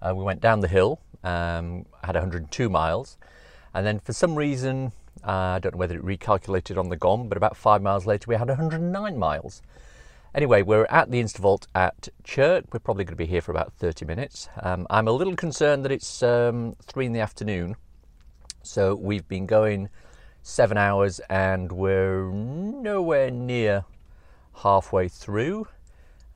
Uh, 0.00 0.14
we 0.14 0.22
went 0.22 0.40
down 0.40 0.60
the 0.60 0.68
hill 0.68 1.00
um, 1.24 1.86
had 2.02 2.14
102 2.14 2.68
miles. 2.68 3.16
And 3.72 3.84
then 3.84 3.98
for 3.98 4.12
some 4.12 4.36
reason, 4.36 4.92
uh, 5.26 5.56
I 5.56 5.58
don't 5.58 5.74
know 5.74 5.78
whether 5.78 5.96
it 5.96 6.04
recalculated 6.04 6.78
on 6.78 6.90
the 6.90 6.96
GOM, 6.96 7.28
but 7.28 7.36
about 7.36 7.56
five 7.56 7.82
miles 7.82 8.06
later 8.06 8.26
we 8.28 8.36
had 8.36 8.48
109 8.48 9.18
miles. 9.18 9.62
Anyway, 10.34 10.62
we're 10.62 10.86
at 10.90 11.10
the 11.12 11.22
Instavolt 11.22 11.66
at 11.74 12.08
Chirk. 12.24 12.64
We're 12.72 12.80
probably 12.80 13.04
going 13.04 13.12
to 13.12 13.16
be 13.16 13.26
here 13.26 13.40
for 13.40 13.52
about 13.52 13.72
30 13.74 14.04
minutes. 14.04 14.48
Um, 14.62 14.86
I'm 14.90 15.06
a 15.06 15.12
little 15.12 15.36
concerned 15.36 15.84
that 15.84 15.92
it's 15.92 16.24
um, 16.24 16.74
three 16.82 17.06
in 17.06 17.12
the 17.12 17.20
afternoon. 17.20 17.76
So 18.62 18.96
we've 18.96 19.28
been 19.28 19.46
going 19.46 19.90
seven 20.42 20.76
hours 20.76 21.20
and 21.30 21.70
we're 21.70 22.30
nowhere 22.30 23.30
near 23.30 23.84
halfway 24.54 25.08
through 25.08 25.68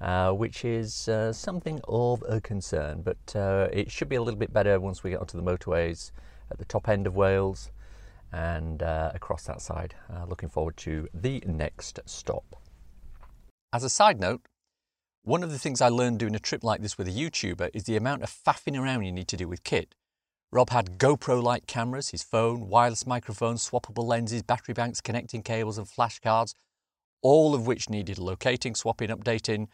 uh, 0.01 0.31
which 0.31 0.65
is 0.65 1.09
uh, 1.09 1.33
something 1.33 1.81
of 1.89 2.23
a 2.29 2.41
concern. 2.41 3.03
But 3.03 3.35
uh, 3.35 3.69
it 3.73 3.91
should 3.91 4.09
be 4.09 4.17
a 4.17 4.23
little 4.23 4.39
bit 4.39 4.53
better 4.53 4.79
once 4.79 5.03
we 5.03 5.11
get 5.11 5.21
onto 5.21 5.37
the 5.37 5.43
motorways 5.43 6.13
at 6.51 6.59
the 6.59 6.65
top 6.65 6.89
end 6.89 7.07
of 7.07 7.17
Wales 7.17 7.71
and 8.33 8.83
uh, 8.83 9.11
across 9.15 9.45
that 9.45 9.61
side. 9.61 9.95
Uh, 10.13 10.25
looking 10.27 10.49
forward 10.49 10.77
to 10.79 11.09
the 11.13 11.43
next 11.47 11.99
stop. 12.07 12.45
As 13.71 13.85
a 13.85 13.91
side 13.91 14.19
note, 14.19 14.49
one 15.25 15.43
of 15.43 15.51
the 15.51 15.59
things 15.59 15.83
I 15.83 15.91
learned 15.91 16.19
doing 16.21 16.35
a 16.35 16.39
trip 16.39 16.65
like 16.65 16.81
this 16.81 16.97
with 16.97 17.07
a 17.07 17.11
YouTuber 17.11 17.69
is 17.75 17.85
the 17.85 17.99
amount 17.99 18.23
of 18.23 18.31
faffing 18.31 18.81
around 18.81 19.03
you 19.03 19.13
need 19.13 19.29
to 19.29 19.37
do 19.37 19.47
with 19.47 19.63
kit. 19.63 19.95
Rob 20.51 20.71
had 20.71 20.97
GoPro 20.97 21.43
like 21.43 21.67
cameras, 21.67 22.09
his 22.09 22.23
phone, 22.23 22.71
wireless 22.71 23.07
microphones, 23.07 23.69
swappable 23.69 24.05
lenses, 24.05 24.43
battery 24.43 24.73
banks, 24.73 25.03
connecting 25.03 25.43
cables, 25.43 25.77
and 25.77 25.87
flashcards, 25.87 26.55
all 27.21 27.55
of 27.55 27.67
which 27.67 27.91
needed 27.91 28.19
locating, 28.19 28.75
swapping, 28.75 29.11
updating, 29.11 29.67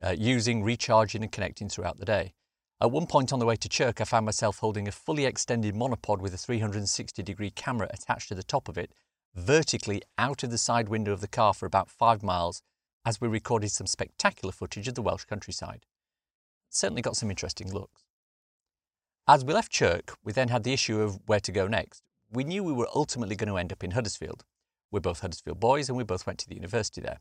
uh, 0.00 0.14
using, 0.16 0.62
recharging, 0.62 1.24
and 1.24 1.32
connecting 1.32 1.68
throughout 1.68 1.98
the 1.98 2.04
day. 2.04 2.34
At 2.80 2.92
one 2.92 3.08
point 3.08 3.32
on 3.32 3.40
the 3.40 3.46
way 3.46 3.56
to 3.56 3.68
Chirk, 3.68 4.00
I 4.00 4.04
found 4.04 4.26
myself 4.26 4.58
holding 4.58 4.86
a 4.86 4.92
fully 4.92 5.26
extended 5.26 5.74
monopod 5.74 6.20
with 6.20 6.32
a 6.32 6.38
360 6.38 7.20
degree 7.24 7.50
camera 7.50 7.88
attached 7.92 8.28
to 8.28 8.36
the 8.36 8.44
top 8.44 8.68
of 8.68 8.78
it, 8.78 8.92
vertically 9.34 10.02
out 10.16 10.44
of 10.44 10.52
the 10.52 10.58
side 10.58 10.88
window 10.88 11.10
of 11.10 11.20
the 11.20 11.26
car 11.26 11.52
for 11.52 11.66
about 11.66 11.90
five 11.90 12.22
miles, 12.22 12.62
as 13.04 13.20
we 13.20 13.28
recorded 13.28 13.70
some 13.70 13.86
spectacular 13.86 14.52
footage 14.52 14.88
of 14.88 14.94
the 14.94 15.02
Welsh 15.02 15.24
countryside. 15.24 15.86
Certainly 16.68 17.02
got 17.02 17.16
some 17.16 17.30
interesting 17.30 17.72
looks. 17.72 18.04
As 19.26 19.44
we 19.44 19.54
left 19.54 19.72
Chirk, 19.72 20.16
we 20.24 20.32
then 20.32 20.48
had 20.48 20.64
the 20.64 20.72
issue 20.72 21.00
of 21.00 21.20
where 21.26 21.40
to 21.40 21.52
go 21.52 21.66
next. 21.66 22.02
We 22.30 22.44
knew 22.44 22.62
we 22.62 22.72
were 22.72 22.88
ultimately 22.94 23.36
going 23.36 23.48
to 23.48 23.56
end 23.56 23.72
up 23.72 23.82
in 23.82 23.92
Huddersfield. 23.92 24.44
We're 24.90 25.00
both 25.00 25.20
Huddersfield 25.20 25.60
boys 25.60 25.88
and 25.88 25.96
we 25.96 26.04
both 26.04 26.26
went 26.26 26.38
to 26.40 26.48
the 26.48 26.54
university 26.54 27.00
there, 27.00 27.20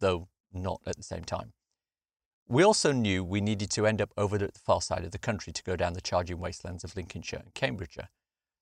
though 0.00 0.28
not 0.52 0.80
at 0.86 0.96
the 0.96 1.02
same 1.02 1.24
time. 1.24 1.52
We 2.48 2.64
also 2.64 2.92
knew 2.92 3.24
we 3.24 3.40
needed 3.40 3.70
to 3.72 3.86
end 3.86 4.02
up 4.02 4.12
over 4.16 4.36
at 4.36 4.54
the 4.54 4.60
far 4.60 4.82
side 4.82 5.04
of 5.04 5.12
the 5.12 5.18
country 5.18 5.52
to 5.52 5.62
go 5.62 5.76
down 5.76 5.94
the 5.94 6.00
charging 6.00 6.38
wastelands 6.38 6.84
of 6.84 6.96
Lincolnshire 6.96 7.40
and 7.44 7.54
Cambridgeshire. 7.54 8.08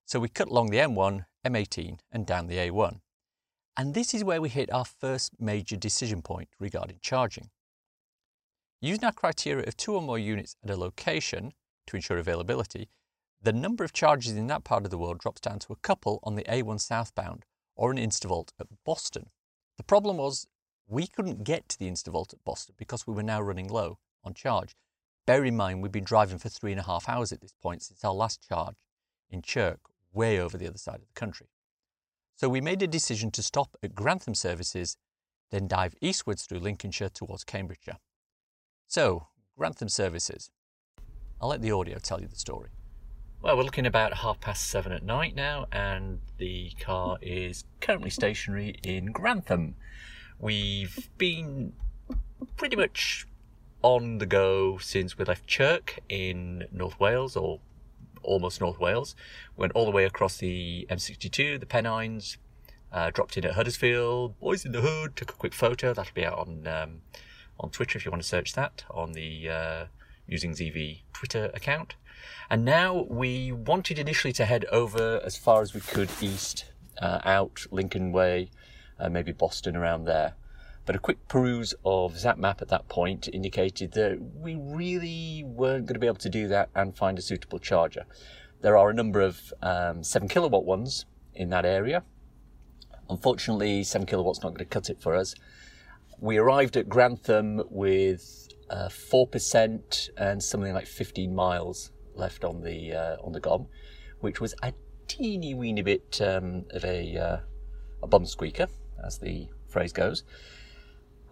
So 0.04 0.20
we 0.20 0.28
cut 0.28 0.48
along 0.48 0.70
the 0.70 0.78
M1, 0.78 1.24
M18 1.46 1.98
and 2.12 2.26
down 2.26 2.46
the 2.46 2.56
A1. 2.56 3.00
And 3.76 3.94
this 3.94 4.14
is 4.14 4.24
where 4.24 4.40
we 4.40 4.48
hit 4.48 4.72
our 4.72 4.84
first 4.84 5.40
major 5.40 5.76
decision 5.76 6.22
point 6.22 6.48
regarding 6.58 6.98
charging. 7.00 7.50
Using 8.80 9.04
our 9.04 9.12
criteria 9.12 9.66
of 9.66 9.76
two 9.76 9.94
or 9.94 10.02
more 10.02 10.18
units 10.18 10.56
at 10.64 10.70
a 10.70 10.76
location 10.76 11.52
to 11.86 11.96
ensure 11.96 12.18
availability, 12.18 12.88
the 13.42 13.52
number 13.52 13.84
of 13.84 13.92
charges 13.92 14.36
in 14.36 14.46
that 14.48 14.64
part 14.64 14.84
of 14.84 14.90
the 14.90 14.98
world 14.98 15.18
drops 15.18 15.40
down 15.40 15.58
to 15.60 15.72
a 15.72 15.76
couple 15.76 16.20
on 16.22 16.34
the 16.34 16.44
A1 16.44 16.80
southbound 16.80 17.44
or 17.74 17.90
an 17.90 17.96
Instavolt 17.96 18.50
at 18.58 18.66
Boston. 18.84 19.30
The 19.76 19.84
problem 19.84 20.18
was 20.18 20.46
we 20.86 21.06
couldn't 21.06 21.44
get 21.44 21.68
to 21.70 21.78
the 21.78 21.90
Instavolt 21.90 22.34
at 22.34 22.44
Boston 22.44 22.74
because 22.76 23.06
we 23.06 23.14
were 23.14 23.22
now 23.22 23.40
running 23.40 23.68
low 23.68 23.98
on 24.24 24.34
charge. 24.34 24.74
Bear 25.26 25.44
in 25.44 25.56
mind, 25.56 25.82
we've 25.82 25.92
been 25.92 26.04
driving 26.04 26.38
for 26.38 26.48
three 26.48 26.72
and 26.72 26.80
a 26.80 26.84
half 26.84 27.08
hours 27.08 27.32
at 27.32 27.40
this 27.40 27.54
point 27.62 27.82
since 27.82 28.04
our 28.04 28.12
last 28.12 28.46
charge 28.46 28.76
in 29.30 29.42
Chirk, 29.42 29.80
way 30.12 30.40
over 30.40 30.58
the 30.58 30.66
other 30.66 30.78
side 30.78 30.96
of 30.96 31.06
the 31.06 31.14
country. 31.20 31.46
So 32.40 32.48
we 32.48 32.62
made 32.62 32.80
a 32.80 32.86
decision 32.86 33.30
to 33.32 33.42
stop 33.42 33.76
at 33.82 33.94
Grantham 33.94 34.34
services, 34.34 34.96
then 35.50 35.68
dive 35.68 35.94
eastwards 36.00 36.46
through 36.46 36.60
Lincolnshire 36.60 37.10
towards 37.10 37.44
Cambridgeshire. 37.44 37.98
So, 38.86 39.26
Grantham 39.58 39.90
services. 39.90 40.50
I'll 41.38 41.50
let 41.50 41.60
the 41.60 41.72
audio 41.72 41.98
tell 41.98 42.18
you 42.18 42.28
the 42.28 42.36
story. 42.36 42.70
Well, 43.42 43.58
we're 43.58 43.64
looking 43.64 43.84
about 43.84 44.14
half 44.14 44.40
past 44.40 44.68
seven 44.68 44.90
at 44.90 45.02
night 45.02 45.34
now, 45.34 45.66
and 45.70 46.20
the 46.38 46.70
car 46.80 47.18
is 47.20 47.64
currently 47.82 48.08
stationary 48.08 48.80
in 48.82 49.12
Grantham. 49.12 49.74
We've 50.38 51.10
been 51.18 51.74
pretty 52.56 52.76
much 52.76 53.26
on 53.82 54.16
the 54.16 54.24
go 54.24 54.78
since 54.78 55.18
we 55.18 55.26
left 55.26 55.46
Chirk 55.46 55.98
in 56.08 56.64
North 56.72 56.98
Wales, 56.98 57.36
or 57.36 57.60
almost 58.22 58.60
North 58.60 58.78
Wales. 58.78 59.14
Went 59.56 59.72
all 59.72 59.84
the 59.84 59.90
way 59.90 60.04
across 60.04 60.36
the 60.36 60.86
M62, 60.90 61.60
the 61.60 61.66
Pennines, 61.66 62.38
uh, 62.92 63.10
dropped 63.10 63.36
in 63.36 63.44
at 63.44 63.52
Huddersfield, 63.52 64.38
boys 64.40 64.64
in 64.64 64.72
the 64.72 64.80
hood, 64.80 65.16
took 65.16 65.30
a 65.30 65.34
quick 65.34 65.54
photo. 65.54 65.94
That'll 65.94 66.14
be 66.14 66.24
out 66.24 66.38
on 66.38 66.66
um, 66.66 67.02
on 67.58 67.70
Twitter 67.70 67.98
if 67.98 68.04
you 68.04 68.10
want 68.10 68.22
to 68.22 68.28
search 68.28 68.54
that 68.54 68.84
on 68.90 69.12
the 69.12 69.48
uh, 69.48 69.84
Musings 70.26 70.60
EV 70.60 70.98
Twitter 71.12 71.50
account. 71.54 71.94
And 72.48 72.64
now 72.64 73.06
we 73.08 73.52
wanted 73.52 73.98
initially 73.98 74.32
to 74.34 74.44
head 74.44 74.64
over 74.66 75.20
as 75.24 75.36
far 75.36 75.62
as 75.62 75.74
we 75.74 75.80
could 75.80 76.10
east, 76.20 76.64
uh, 77.00 77.20
out 77.24 77.66
Lincoln 77.70 78.12
Way, 78.12 78.50
uh, 78.98 79.08
maybe 79.08 79.32
Boston 79.32 79.76
around 79.76 80.04
there. 80.04 80.34
But 80.90 80.96
a 80.96 80.98
quick 80.98 81.28
peruse 81.28 81.72
of 81.84 82.14
ZapMap 82.14 82.60
at 82.60 82.66
that 82.70 82.88
point 82.88 83.28
indicated 83.32 83.92
that 83.92 84.18
we 84.34 84.56
really 84.56 85.44
weren't 85.46 85.86
going 85.86 85.94
to 85.94 86.00
be 86.00 86.08
able 86.08 86.16
to 86.16 86.28
do 86.28 86.48
that 86.48 86.68
and 86.74 86.96
find 86.96 87.16
a 87.16 87.22
suitable 87.22 87.60
charger. 87.60 88.06
There 88.60 88.76
are 88.76 88.90
a 88.90 88.92
number 88.92 89.20
of 89.20 89.54
um, 89.62 90.02
7 90.02 90.26
kilowatt 90.26 90.64
ones 90.64 91.06
in 91.32 91.48
that 91.50 91.64
area. 91.64 92.02
Unfortunately, 93.08 93.84
7 93.84 94.04
kilowatts 94.04 94.42
not 94.42 94.48
going 94.48 94.58
to 94.58 94.64
cut 94.64 94.90
it 94.90 95.00
for 95.00 95.14
us. 95.14 95.36
We 96.18 96.38
arrived 96.38 96.76
at 96.76 96.88
Grantham 96.88 97.62
with 97.70 98.48
uh, 98.68 98.88
4% 98.88 100.10
and 100.16 100.42
something 100.42 100.74
like 100.74 100.88
15 100.88 101.32
miles 101.32 101.92
left 102.16 102.42
on 102.44 102.62
the 102.62 102.94
uh, 102.94 103.16
on 103.22 103.30
the 103.30 103.38
GOM, 103.38 103.68
which 104.18 104.40
was 104.40 104.56
a 104.64 104.72
teeny 105.06 105.54
weeny 105.54 105.82
bit 105.82 106.20
um, 106.20 106.64
of 106.70 106.84
a, 106.84 107.16
uh, 107.16 107.36
a 108.02 108.08
bum 108.08 108.26
squeaker, 108.26 108.66
as 109.06 109.18
the 109.18 109.46
phrase 109.68 109.92
goes. 109.92 110.24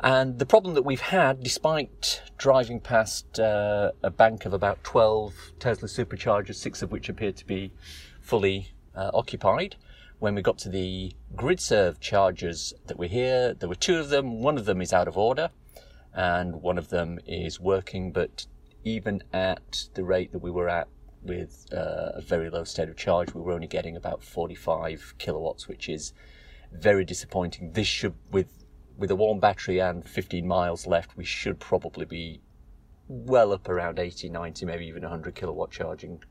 And 0.01 0.39
the 0.39 0.47
problem 0.47 0.75
that 0.75 0.83
we've 0.83 1.01
had, 1.01 1.43
despite 1.43 2.23
driving 2.37 2.79
past 2.79 3.41
uh, 3.41 3.93
a 4.03 4.11
bank 4.11 4.45
of 4.45 4.53
about 4.53 4.85
12 4.85 5.35
Tesla 5.59 5.89
superchargers, 5.89 6.55
six 6.55 6.83
of 6.83 6.93
which 6.93 7.09
appeared 7.09 7.37
to 7.39 7.47
be 7.47 7.73
fully 8.21 8.71
uh, 8.95 9.11
occupied, 9.13 9.75
when 10.21 10.35
we 10.35 10.43
got 10.43 10.59
to 10.59 10.69
the 10.69 11.13
GridServe 11.35 11.99
chargers 12.01 12.75
that 12.87 12.99
were 12.99 13.07
here, 13.07 13.55
there 13.55 13.69
were 13.69 13.75
two 13.75 13.97
of 13.97 14.09
them. 14.09 14.41
One 14.41 14.57
of 14.57 14.67
them 14.67 14.81
is 14.81 14.93
out 14.93 15.09
of 15.09 15.19
order, 15.19 15.51
and 16.15 16.63
one 16.63 16.79
of 16.79 16.91
them 16.91 17.19
is 17.27 17.59
working, 17.59 18.13
but 18.13 18.47
even 18.85 19.23
at 19.33 19.89
the 19.95 20.05
rate 20.05 20.33
that 20.33 20.39
we 20.43 20.51
were 20.51 20.69
at 20.69 20.89
with 21.23 21.67
uh, 21.73 22.13
a 22.15 22.21
very 22.21 22.51
low 22.51 22.63
state 22.65 22.89
of 22.89 22.97
charge, 22.97 23.35
we 23.35 23.41
were 23.41 23.53
only 23.53 23.67
getting 23.67 23.97
about 23.97 24.23
45 24.23 25.15
kilowatts, 25.19 25.67
which 25.67 25.89
is 25.89 26.13
very 26.73 27.05
disappointing. 27.05 27.73
This 27.73 27.87
should, 27.87 28.15
with 28.31 28.65
with 28.99 29.11
a 29.13 29.17
warm 29.17 29.39
battery 29.39 29.79
and 29.79 30.07
15 30.07 30.47
miles 30.47 30.87
left, 30.87 31.17
we 31.17 31.25
should 31.25 31.61
probably 31.61 32.05
be 32.05 32.41
well 33.07 33.53
up 33.53 33.69
around 33.69 33.99
80, 33.99 34.29
90, 34.29 34.67
maybe 34.67 34.87
even 34.87 35.03
100 35.03 35.35
kilowatt 35.35 35.71
charging 35.71 36.23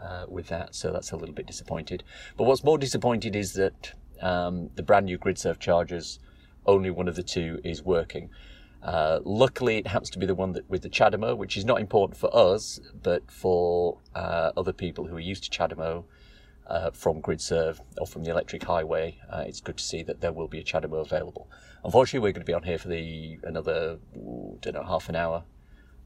uh, 0.00 0.24
with 0.28 0.46
that. 0.46 0.74
So 0.74 0.92
that's 0.92 1.10
a 1.10 1.16
little 1.16 1.34
bit 1.34 1.46
disappointed. 1.46 2.04
But 2.36 2.44
what's 2.44 2.64
more 2.64 2.78
disappointed 2.78 3.34
is 3.34 3.52
that 3.54 3.92
um, 4.22 4.70
the 4.76 4.82
brand 4.82 5.06
new 5.06 5.18
GridServe 5.18 5.58
chargers, 5.58 6.20
only 6.64 6.90
one 6.90 7.08
of 7.08 7.16
the 7.16 7.22
two 7.22 7.60
is 7.64 7.82
working. 7.82 8.30
Uh, 8.80 9.18
luckily, 9.24 9.78
it 9.78 9.88
happens 9.88 10.10
to 10.10 10.20
be 10.20 10.26
the 10.26 10.36
one 10.36 10.52
that 10.52 10.70
with 10.70 10.82
the 10.82 10.88
CHAdeMO, 10.88 11.36
which 11.36 11.56
is 11.56 11.64
not 11.64 11.80
important 11.80 12.16
for 12.16 12.34
us, 12.34 12.78
but 13.02 13.28
for 13.28 13.98
uh, 14.14 14.52
other 14.56 14.72
people 14.72 15.06
who 15.06 15.16
are 15.16 15.20
used 15.20 15.44
to 15.44 15.50
CHAdeMO 15.50 16.04
uh, 16.68 16.90
from 16.90 17.22
GridServe 17.22 17.80
or 17.98 18.06
from 18.06 18.24
the 18.24 18.30
electric 18.30 18.64
highway. 18.64 19.18
Uh, 19.30 19.44
it's 19.46 19.60
good 19.60 19.78
to 19.78 19.84
see 19.84 20.02
that 20.02 20.20
there 20.20 20.32
will 20.32 20.48
be 20.48 20.58
a 20.58 20.64
CHAdeMO 20.64 21.00
available. 21.00 21.50
Unfortunately, 21.84 22.20
we're 22.20 22.32
going 22.32 22.42
to 22.42 22.46
be 22.46 22.54
on 22.54 22.62
here 22.62 22.78
for 22.78 22.88
the 22.88 23.38
another 23.42 23.98
ooh, 24.16 24.58
don't 24.60 24.74
know 24.74 24.82
half 24.82 25.08
an 25.08 25.16
hour, 25.16 25.44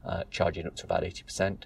uh, 0.05 0.23
charging 0.31 0.65
up 0.65 0.75
to 0.77 0.85
about 0.85 1.03
eighty 1.03 1.23
percent. 1.23 1.65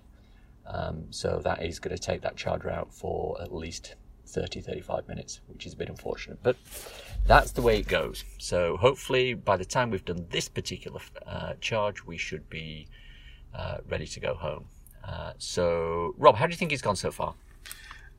Um, 0.66 1.06
so 1.12 1.40
that 1.44 1.64
is 1.64 1.80
going 1.80 1.96
to 1.96 2.02
take 2.02 2.22
that 2.22 2.36
charger 2.36 2.70
out 2.70 2.94
for 2.94 3.42
at 3.42 3.54
least 3.54 3.96
30, 4.28 4.60
35 4.60 5.08
minutes, 5.08 5.40
which 5.48 5.66
is 5.66 5.74
a 5.74 5.78
bit 5.78 5.90
unfortunate. 5.90 6.40
But 6.44 6.58
that's 7.26 7.52
the 7.52 7.62
way 7.62 7.80
it 7.80 7.88
goes. 7.88 8.26
So 8.38 8.78
hopefully, 8.78 9.34
by 9.34 9.58
the 9.58 9.66
time 9.66 9.92
we've 9.92 10.04
done 10.04 10.26
this 10.30 10.50
particular 10.50 11.00
uh, 11.26 11.54
charge, 11.62 12.06
we 12.06 12.18
should 12.18 12.50
be 12.50 12.88
uh, 13.56 13.78
ready 13.90 14.08
to 14.08 14.20
go 14.20 14.34
home. 14.34 14.66
Uh, 15.04 15.34
so, 15.38 16.14
Rob, 16.18 16.36
how 16.36 16.46
do 16.46 16.52
you 16.52 16.58
think 16.58 16.74
it's 16.74 16.82
gone 16.82 16.98
so 16.98 17.12
far? 17.12 17.36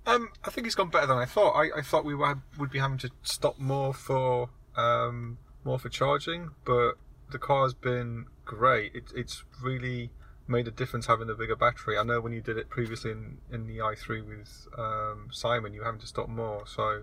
Um, 0.09 0.31
I 0.43 0.49
think 0.49 0.67
it's 0.67 0.75
gone 0.75 0.88
better 0.88 1.07
than 1.07 1.19
I 1.19 1.27
thought. 1.27 1.53
I, 1.53 1.81
I 1.81 1.83
thought 1.83 2.03
we 2.03 2.15
would, 2.15 2.41
would 2.57 2.71
be 2.71 2.79
having 2.79 2.97
to 2.99 3.11
stop 3.23 3.59
more 3.59 3.93
for 3.93 4.49
um, 4.75 5.37
more 5.65 5.79
for 5.79 5.91
charging, 5.91 6.53
but 6.65 6.95
the 7.31 7.38
car's 7.38 7.75
been 7.75 8.25
great. 8.47 8.95
It, 8.95 9.12
it's 9.15 9.45
really 9.62 10.11
made 10.47 10.67
a 10.67 10.71
difference 10.71 11.09
having 11.09 11.27
the 11.27 11.35
bigger 11.35 11.57
battery. 11.57 11.99
I 11.99 12.05
know 12.05 12.23
when 12.23 12.33
you 12.33 12.41
did 12.41 12.57
it 12.57 12.71
previously 12.71 13.11
in, 13.11 13.37
in 13.53 13.67
the 13.67 13.79
i3 13.81 14.27
with 14.27 14.67
um, 14.79 15.29
Simon, 15.31 15.75
you 15.75 15.81
were 15.81 15.85
having 15.85 16.00
to 16.00 16.07
stop 16.07 16.31
more, 16.31 16.67
so 16.67 17.03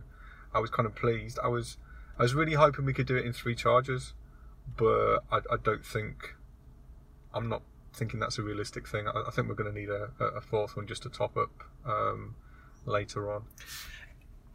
I 0.51 0.59
was 0.59 0.71
kind 0.71 0.87
of 0.87 0.95
pleased. 0.95 1.37
I 1.43 1.47
was 1.47 1.77
I 2.17 2.23
was 2.23 2.33
really 2.33 2.53
hoping 2.53 2.85
we 2.85 2.93
could 2.93 3.05
do 3.05 3.17
it 3.17 3.25
in 3.25 3.33
three 3.33 3.53
charges, 3.53 4.13
but 4.75 5.19
I, 5.31 5.41
I 5.51 5.57
don't 5.63 5.85
think 5.85 6.33
I'm 7.35 7.47
not 7.49 7.61
thinking 7.93 8.19
that's 8.19 8.39
a 8.39 8.41
realistic 8.41 8.87
thing. 8.87 9.07
I, 9.07 9.25
I 9.27 9.29
think 9.29 9.47
we're 9.47 9.53
going 9.53 9.71
to 9.71 9.79
need 9.79 9.89
a, 9.89 10.09
a, 10.23 10.41
fourth 10.41 10.75
one 10.75 10.87
just 10.87 11.03
to 11.03 11.09
top 11.09 11.37
up 11.37 11.51
um, 11.85 12.35
later 12.85 13.31
on. 13.31 13.43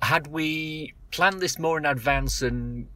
Had 0.02 0.28
we 0.28 0.94
planned 1.10 1.40
this 1.40 1.58
more 1.58 1.78
in 1.78 1.84
advance 1.84 2.42
and 2.42 2.86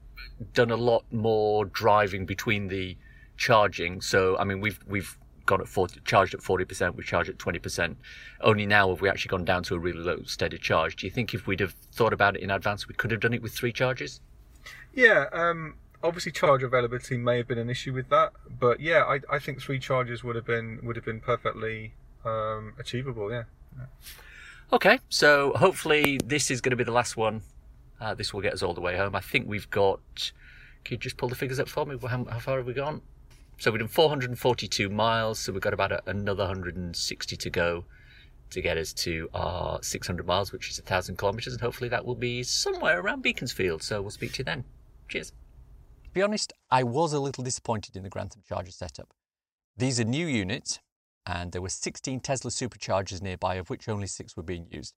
done 0.52 0.70
a 0.70 0.76
lot 0.76 1.04
more 1.12 1.66
driving 1.66 2.26
between 2.26 2.68
the 2.68 2.96
charging, 3.36 4.00
so 4.00 4.36
I 4.38 4.44
mean 4.44 4.60
we've 4.60 4.78
we've 4.86 5.18
gone 5.46 5.60
at 5.60 5.68
40, 5.68 6.00
charged 6.04 6.34
at 6.34 6.40
40%, 6.40 6.94
we 6.94 7.04
charged 7.04 7.28
at 7.28 7.36
20%. 7.36 7.96
Only 8.40 8.64
now 8.64 8.88
have 8.88 9.02
we 9.02 9.10
actually 9.10 9.28
gone 9.28 9.44
down 9.44 9.62
to 9.64 9.74
a 9.74 9.78
really 9.78 9.98
low 9.98 10.22
steady 10.24 10.56
charge. 10.56 10.96
Do 10.96 11.06
you 11.06 11.10
think 11.10 11.34
if 11.34 11.46
we'd 11.46 11.60
have 11.60 11.74
thought 11.92 12.14
about 12.14 12.36
it 12.36 12.42
in 12.42 12.50
advance, 12.50 12.88
we 12.88 12.94
could 12.94 13.10
have 13.10 13.20
done 13.20 13.34
it 13.34 13.42
with 13.42 13.52
three 13.52 13.72
charges? 13.72 14.20
Yeah, 14.94 15.26
um, 15.32 15.74
obviously 16.02 16.32
charge 16.32 16.62
availability 16.62 17.16
may 17.16 17.38
have 17.38 17.48
been 17.48 17.58
an 17.58 17.70
issue 17.70 17.92
with 17.92 18.08
that, 18.10 18.32
but 18.60 18.80
yeah, 18.80 19.02
I, 19.04 19.20
I 19.30 19.38
think 19.38 19.60
three 19.60 19.78
charges 19.78 20.22
would 20.22 20.36
have 20.36 20.46
been 20.46 20.80
would 20.82 20.96
have 20.96 21.04
been 21.04 21.20
perfectly 21.20 21.94
um, 22.24 22.74
achievable. 22.78 23.30
Yeah. 23.30 23.44
yeah. 23.76 23.86
Okay, 24.72 24.98
so 25.08 25.52
hopefully 25.54 26.18
this 26.24 26.50
is 26.50 26.60
going 26.60 26.70
to 26.70 26.76
be 26.76 26.84
the 26.84 26.92
last 26.92 27.16
one. 27.16 27.42
Uh, 28.00 28.14
this 28.14 28.34
will 28.34 28.40
get 28.40 28.52
us 28.52 28.62
all 28.62 28.74
the 28.74 28.80
way 28.80 28.96
home. 28.96 29.14
I 29.14 29.20
think 29.20 29.46
we've 29.48 29.70
got. 29.70 30.32
Can 30.84 30.94
you 30.94 30.98
just 30.98 31.16
pull 31.16 31.28
the 31.28 31.34
figures 31.34 31.60
up 31.60 31.68
for 31.68 31.86
me? 31.86 31.96
How, 32.02 32.24
how 32.24 32.38
far 32.38 32.58
have 32.58 32.66
we 32.66 32.74
gone? 32.74 33.00
So 33.58 33.70
we've 33.70 33.78
done 33.78 33.88
442 33.88 34.88
miles, 34.88 35.38
so 35.38 35.52
we've 35.52 35.62
got 35.62 35.72
about 35.72 35.92
a, 35.92 36.02
another 36.06 36.44
160 36.44 37.36
to 37.36 37.50
go 37.50 37.84
to 38.50 38.60
get 38.60 38.76
us 38.76 38.92
to 38.92 39.28
our 39.32 39.82
600 39.82 40.26
miles, 40.26 40.52
which 40.52 40.70
is 40.70 40.78
1,000 40.78 41.18
kilometres, 41.18 41.52
and 41.52 41.62
hopefully 41.62 41.88
that 41.88 42.04
will 42.04 42.14
be 42.14 42.42
somewhere 42.42 43.00
around 43.00 43.22
Beaconsfield. 43.22 43.82
So 43.82 44.02
we'll 44.02 44.10
speak 44.10 44.32
to 44.34 44.38
you 44.38 44.44
then. 44.44 44.64
Cheers. 45.08 45.30
To 45.30 46.10
be 46.12 46.22
honest, 46.22 46.52
I 46.70 46.82
was 46.82 47.12
a 47.12 47.20
little 47.20 47.44
disappointed 47.44 47.96
in 47.96 48.02
the 48.02 48.10
Grantham 48.10 48.42
charger 48.46 48.72
setup. 48.72 49.14
These 49.76 49.98
are 49.98 50.04
new 50.04 50.26
units, 50.26 50.78
and 51.26 51.52
there 51.52 51.62
were 51.62 51.68
16 51.68 52.20
Tesla 52.20 52.50
superchargers 52.50 53.22
nearby, 53.22 53.54
of 53.56 53.70
which 53.70 53.88
only 53.88 54.06
six 54.06 54.36
were 54.36 54.42
being 54.42 54.66
used. 54.70 54.94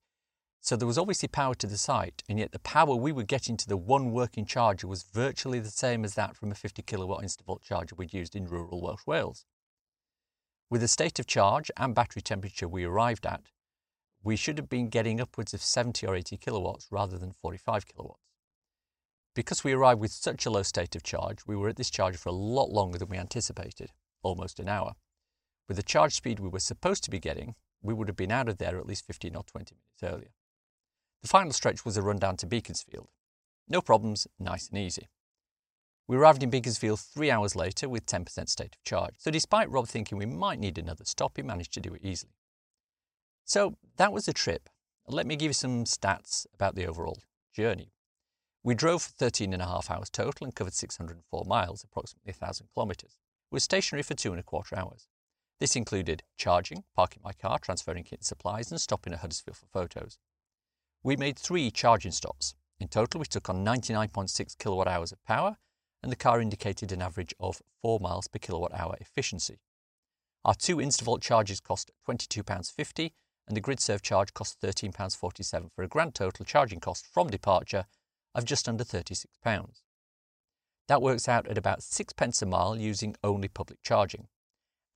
So 0.60 0.76
there 0.76 0.86
was 0.86 0.98
obviously 0.98 1.28
power 1.28 1.54
to 1.54 1.66
the 1.66 1.78
site, 1.78 2.22
and 2.28 2.38
yet 2.38 2.52
the 2.52 2.58
power 2.58 2.94
we 2.96 3.12
were 3.12 3.22
getting 3.22 3.56
to 3.56 3.68
the 3.68 3.76
one 3.76 4.10
working 4.10 4.44
charger 4.44 4.86
was 4.86 5.04
virtually 5.04 5.60
the 5.60 5.70
same 5.70 6.04
as 6.04 6.14
that 6.14 6.36
from 6.36 6.50
a 6.50 6.54
50 6.54 6.82
kilowatt 6.82 7.24
Instavolt 7.24 7.62
charger 7.62 7.94
we'd 7.94 8.12
used 8.12 8.34
in 8.34 8.48
rural 8.48 8.82
Welsh 8.82 9.06
Wales. 9.06 9.46
With 10.68 10.80
the 10.82 10.88
state 10.88 11.18
of 11.18 11.26
charge 11.26 11.70
and 11.76 11.94
battery 11.94 12.20
temperature 12.20 12.68
we 12.68 12.84
arrived 12.84 13.24
at, 13.24 13.42
we 14.22 14.36
should 14.36 14.58
have 14.58 14.68
been 14.68 14.88
getting 14.88 15.20
upwards 15.20 15.54
of 15.54 15.62
70 15.62 16.06
or 16.06 16.14
80 16.14 16.36
kilowatts 16.36 16.88
rather 16.90 17.16
than 17.16 17.32
45 17.32 17.86
kilowatts. 17.86 18.28
Because 19.34 19.62
we 19.62 19.72
arrived 19.72 20.00
with 20.00 20.10
such 20.10 20.44
a 20.44 20.50
low 20.50 20.64
state 20.64 20.96
of 20.96 21.04
charge, 21.04 21.46
we 21.46 21.54
were 21.56 21.68
at 21.68 21.76
this 21.76 21.90
charger 21.90 22.18
for 22.18 22.30
a 22.30 22.32
lot 22.32 22.70
longer 22.70 22.98
than 22.98 23.08
we 23.08 23.16
anticipated, 23.16 23.92
almost 24.22 24.58
an 24.58 24.68
hour. 24.68 24.94
With 25.68 25.76
the 25.76 25.82
charge 25.82 26.14
speed 26.14 26.40
we 26.40 26.48
were 26.48 26.60
supposed 26.60 27.04
to 27.04 27.10
be 27.10 27.20
getting, 27.20 27.54
we 27.82 27.92
would 27.94 28.08
have 28.08 28.16
been 28.16 28.32
out 28.32 28.48
of 28.48 28.58
there 28.58 28.78
at 28.78 28.86
least 28.86 29.06
15 29.06 29.36
or 29.36 29.44
20 29.44 29.74
minutes 29.74 30.02
earlier. 30.02 30.32
The 31.22 31.28
final 31.28 31.52
stretch 31.52 31.84
was 31.84 31.96
a 31.96 32.02
run 32.02 32.16
down 32.16 32.36
to 32.38 32.46
Beaconsfield. 32.46 33.08
No 33.68 33.82
problems, 33.82 34.26
nice 34.38 34.68
and 34.68 34.78
easy. 34.78 35.08
We 36.06 36.16
arrived 36.16 36.42
in 36.42 36.48
Beaconsfield 36.48 37.00
three 37.00 37.30
hours 37.30 37.54
later 37.54 37.86
with 37.86 38.06
10% 38.06 38.48
state 38.48 38.76
of 38.76 38.82
charge, 38.82 39.14
so 39.18 39.30
despite 39.30 39.70
Rob 39.70 39.86
thinking 39.86 40.16
we 40.16 40.24
might 40.24 40.58
need 40.58 40.78
another 40.78 41.04
stop, 41.04 41.36
he 41.36 41.42
managed 41.42 41.74
to 41.74 41.80
do 41.80 41.92
it 41.92 42.02
easily. 42.02 42.32
So 43.44 43.76
that 43.96 44.12
was 44.12 44.24
the 44.24 44.32
trip. 44.32 44.70
Let 45.06 45.26
me 45.26 45.36
give 45.36 45.50
you 45.50 45.54
some 45.54 45.84
stats 45.84 46.46
about 46.54 46.76
the 46.76 46.86
overall 46.86 47.18
journey. 47.54 47.92
We 48.62 48.74
drove 48.74 49.02
for 49.02 49.10
13 49.10 49.52
and 49.52 49.62
a 49.62 49.66
half 49.66 49.90
hours 49.90 50.08
total 50.08 50.44
and 50.44 50.54
covered 50.54 50.74
604 50.74 51.44
miles, 51.46 51.84
approximately 51.84 52.32
1,000 52.32 52.68
kilometres. 52.74 53.18
We 53.50 53.56
were 53.56 53.60
stationary 53.60 54.02
for 54.02 54.14
two 54.14 54.30
and 54.30 54.40
a 54.40 54.42
quarter 54.42 54.78
hours. 54.78 55.08
This 55.60 55.74
included 55.74 56.22
charging, 56.36 56.84
parking 56.94 57.22
my 57.24 57.32
car, 57.32 57.58
transferring 57.58 58.04
kit 58.04 58.20
and 58.20 58.26
supplies, 58.26 58.70
and 58.70 58.80
stopping 58.80 59.12
at 59.12 59.20
Huddersfield 59.20 59.56
for 59.56 59.66
photos. 59.66 60.18
We 61.02 61.16
made 61.16 61.38
three 61.38 61.70
charging 61.70 62.12
stops. 62.12 62.54
In 62.78 62.88
total, 62.88 63.18
we 63.20 63.26
took 63.26 63.48
on 63.48 63.64
99.6 63.64 64.56
kilowatt 64.58 64.86
hours 64.86 65.10
of 65.10 65.24
power, 65.24 65.56
and 66.02 66.12
the 66.12 66.16
car 66.16 66.40
indicated 66.40 66.92
an 66.92 67.02
average 67.02 67.34
of 67.40 67.60
4 67.82 67.98
miles 67.98 68.28
per 68.28 68.38
kilowatt 68.38 68.72
hour 68.72 68.96
efficiency. 69.00 69.58
Our 70.44 70.54
two 70.54 70.76
Instavolt 70.76 71.22
charges 71.22 71.60
cost 71.60 71.90
£22.50, 72.08 73.12
and 73.48 73.56
the 73.56 73.60
GridServe 73.60 74.02
charge 74.02 74.32
cost 74.34 74.60
£13.47 74.60 75.70
for 75.74 75.82
a 75.82 75.88
grand 75.88 76.14
total 76.14 76.44
charging 76.44 76.80
cost 76.80 77.06
from 77.06 77.28
departure 77.28 77.86
of 78.34 78.44
just 78.44 78.68
under 78.68 78.84
£36. 78.84 79.26
That 80.86 81.02
works 81.02 81.28
out 81.28 81.48
at 81.48 81.58
about 81.58 81.82
six 81.82 82.12
pence 82.12 82.40
a 82.42 82.46
mile 82.46 82.76
using 82.76 83.16
only 83.24 83.48
public 83.48 83.82
charging. 83.82 84.28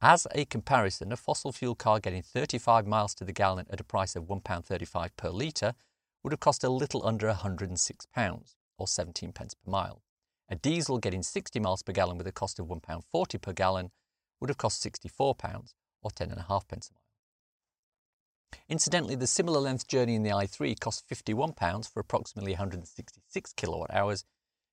As 0.04 0.26
a 0.34 0.44
comparison, 0.46 1.12
a 1.12 1.16
fossil 1.16 1.52
fuel 1.52 1.76
car 1.76 2.00
getting 2.00 2.22
35 2.22 2.88
miles 2.88 3.14
to 3.14 3.24
the 3.24 3.32
gallon 3.32 3.66
at 3.70 3.78
a 3.78 3.84
price 3.84 4.16
of 4.16 4.24
£1.35 4.24 5.10
per 5.16 5.30
litre 5.30 5.76
would 6.24 6.32
have 6.32 6.40
cost 6.40 6.64
a 6.64 6.68
little 6.68 7.06
under 7.06 7.32
£106, 7.32 8.54
or 8.78 8.88
17 8.88 9.32
pence 9.32 9.54
per 9.54 9.70
mile. 9.70 10.02
A 10.48 10.56
diesel 10.56 10.98
getting 10.98 11.22
60 11.22 11.60
miles 11.60 11.84
per 11.84 11.92
gallon 11.92 12.18
with 12.18 12.26
a 12.26 12.32
cost 12.32 12.58
of 12.58 12.66
£1.40 12.66 13.40
per 13.40 13.52
gallon 13.52 13.92
would 14.40 14.50
have 14.50 14.58
cost 14.58 14.84
£64, 14.84 15.74
or 16.02 16.10
10.5 16.10 16.66
pence 16.66 16.90
a 16.90 16.94
mile. 16.94 18.58
Incidentally, 18.68 19.14
the 19.14 19.28
similar 19.28 19.60
length 19.60 19.86
journey 19.86 20.16
in 20.16 20.24
the 20.24 20.30
i3 20.30 20.80
cost 20.80 21.08
£51 21.08 21.88
for 21.88 22.00
approximately 22.00 22.54
166 22.54 23.52
kilowatt 23.52 23.94
hours 23.94 24.24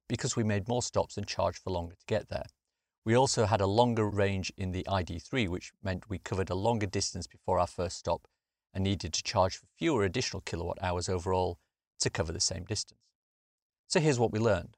because 0.08 0.36
we 0.36 0.44
made 0.44 0.68
more 0.68 0.82
stops 0.82 1.18
and 1.18 1.28
charged 1.28 1.60
for 1.60 1.70
longer 1.70 1.94
to 1.94 2.06
get 2.08 2.30
there. 2.30 2.48
We 3.06 3.16
also 3.16 3.46
had 3.46 3.62
a 3.62 3.68
longer 3.68 4.08
range 4.08 4.52
in 4.58 4.72
the 4.72 4.86
ID3, 4.88 5.48
which 5.48 5.72
meant 5.82 6.10
we 6.10 6.20
covered 6.20 6.50
a 6.50 6.56
longer 6.56 6.86
distance 6.86 7.28
before 7.28 7.60
our 7.60 7.68
first 7.68 7.98
stop 7.98 8.28
and 8.74 8.84
needed 8.84 9.14
to 9.14 9.24
charge 9.24 9.58
for 9.58 9.66
fewer 9.78 10.04
additional 10.04 10.42
kilowatt 10.42 10.78
hours 10.82 11.10
overall 11.10 11.58
to 12.00 12.10
cover 12.10 12.32
the 12.32 12.40
same 12.40 12.66
distance. 12.66 13.00
So 13.88 14.00
here's 14.00 14.20
what 14.20 14.32
we 14.32 14.40
learned. 14.40 14.78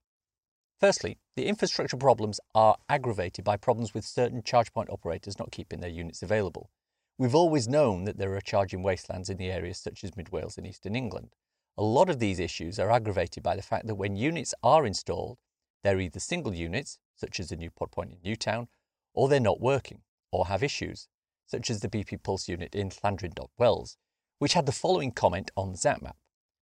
Firstly, 0.80 1.18
the 1.36 1.48
infrastructure 1.48 1.98
problems 1.98 2.40
are 2.56 2.78
aggravated 2.90 3.46
by 3.46 3.58
problems 3.58 3.94
with 3.94 4.06
certain 4.06 4.42
charge 4.42 4.74
point 4.74 4.90
operators 4.90 5.38
not 5.38 5.52
keeping 5.52 5.80
their 5.80 5.90
units 5.90 6.24
available. 6.24 6.70
We've 7.18 7.36
always 7.36 7.68
known 7.68 8.06
that 8.06 8.18
there 8.18 8.36
are 8.36 8.42
charging 8.42 8.82
wastelands 8.82 9.30
in 9.30 9.38
the 9.38 9.52
areas 9.52 9.78
such 9.78 10.04
as 10.04 10.16
Mid 10.16 10.30
Wales 10.30 10.58
and 10.58 10.66
Eastern 10.66 10.96
England. 10.96 11.36
A 11.78 11.84
lot 11.84 12.10
of 12.10 12.20
these 12.20 12.40
issues 12.40 12.80
are 12.80 12.90
aggravated 12.90 13.44
by 13.44 13.56
the 13.56 13.62
fact 13.62 13.86
that 13.88 13.96
when 13.96 14.16
units 14.16 14.54
are 14.64 14.86
installed, 14.86 15.38
they're 15.84 16.00
either 16.00 16.20
single 16.20 16.54
units, 16.54 17.00
such 17.16 17.40
as 17.40 17.50
the 17.50 17.56
new 17.56 17.70
pod 17.70 17.92
point 17.92 18.12
in 18.12 18.18
Newtown, 18.24 18.68
or 19.14 19.28
they're 19.28 19.40
not 19.40 19.62
working 19.62 20.02
or 20.32 20.48
have 20.48 20.64
issues, 20.64 21.08
such 21.46 21.70
as 21.70 21.82
the 21.82 21.90
BP 21.90 22.24
Pulse 22.24 22.48
unit 22.48 22.74
in 22.74 22.90
Llandrindod, 22.90 23.50
Wells, 23.58 23.98
which 24.40 24.54
had 24.54 24.66
the 24.66 24.72
following 24.72 25.12
comment 25.12 25.52
on 25.58 25.74
ZapMap. 25.74 26.16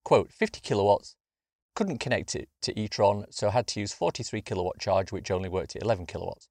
Quote, 0.04 0.32
50 0.32 0.60
kilowatts, 0.60 1.16
couldn't 1.74 1.98
connect 1.98 2.34
it 2.34 2.48
to 2.62 2.78
e-tron, 2.78 3.26
so 3.30 3.50
had 3.50 3.66
to 3.68 3.80
use 3.80 3.92
43 3.92 4.42
kilowatt 4.42 4.78
charge, 4.78 5.12
which 5.12 5.30
only 5.30 5.48
worked 5.48 5.76
at 5.76 5.82
11 5.82 6.06
kilowatts. 6.06 6.48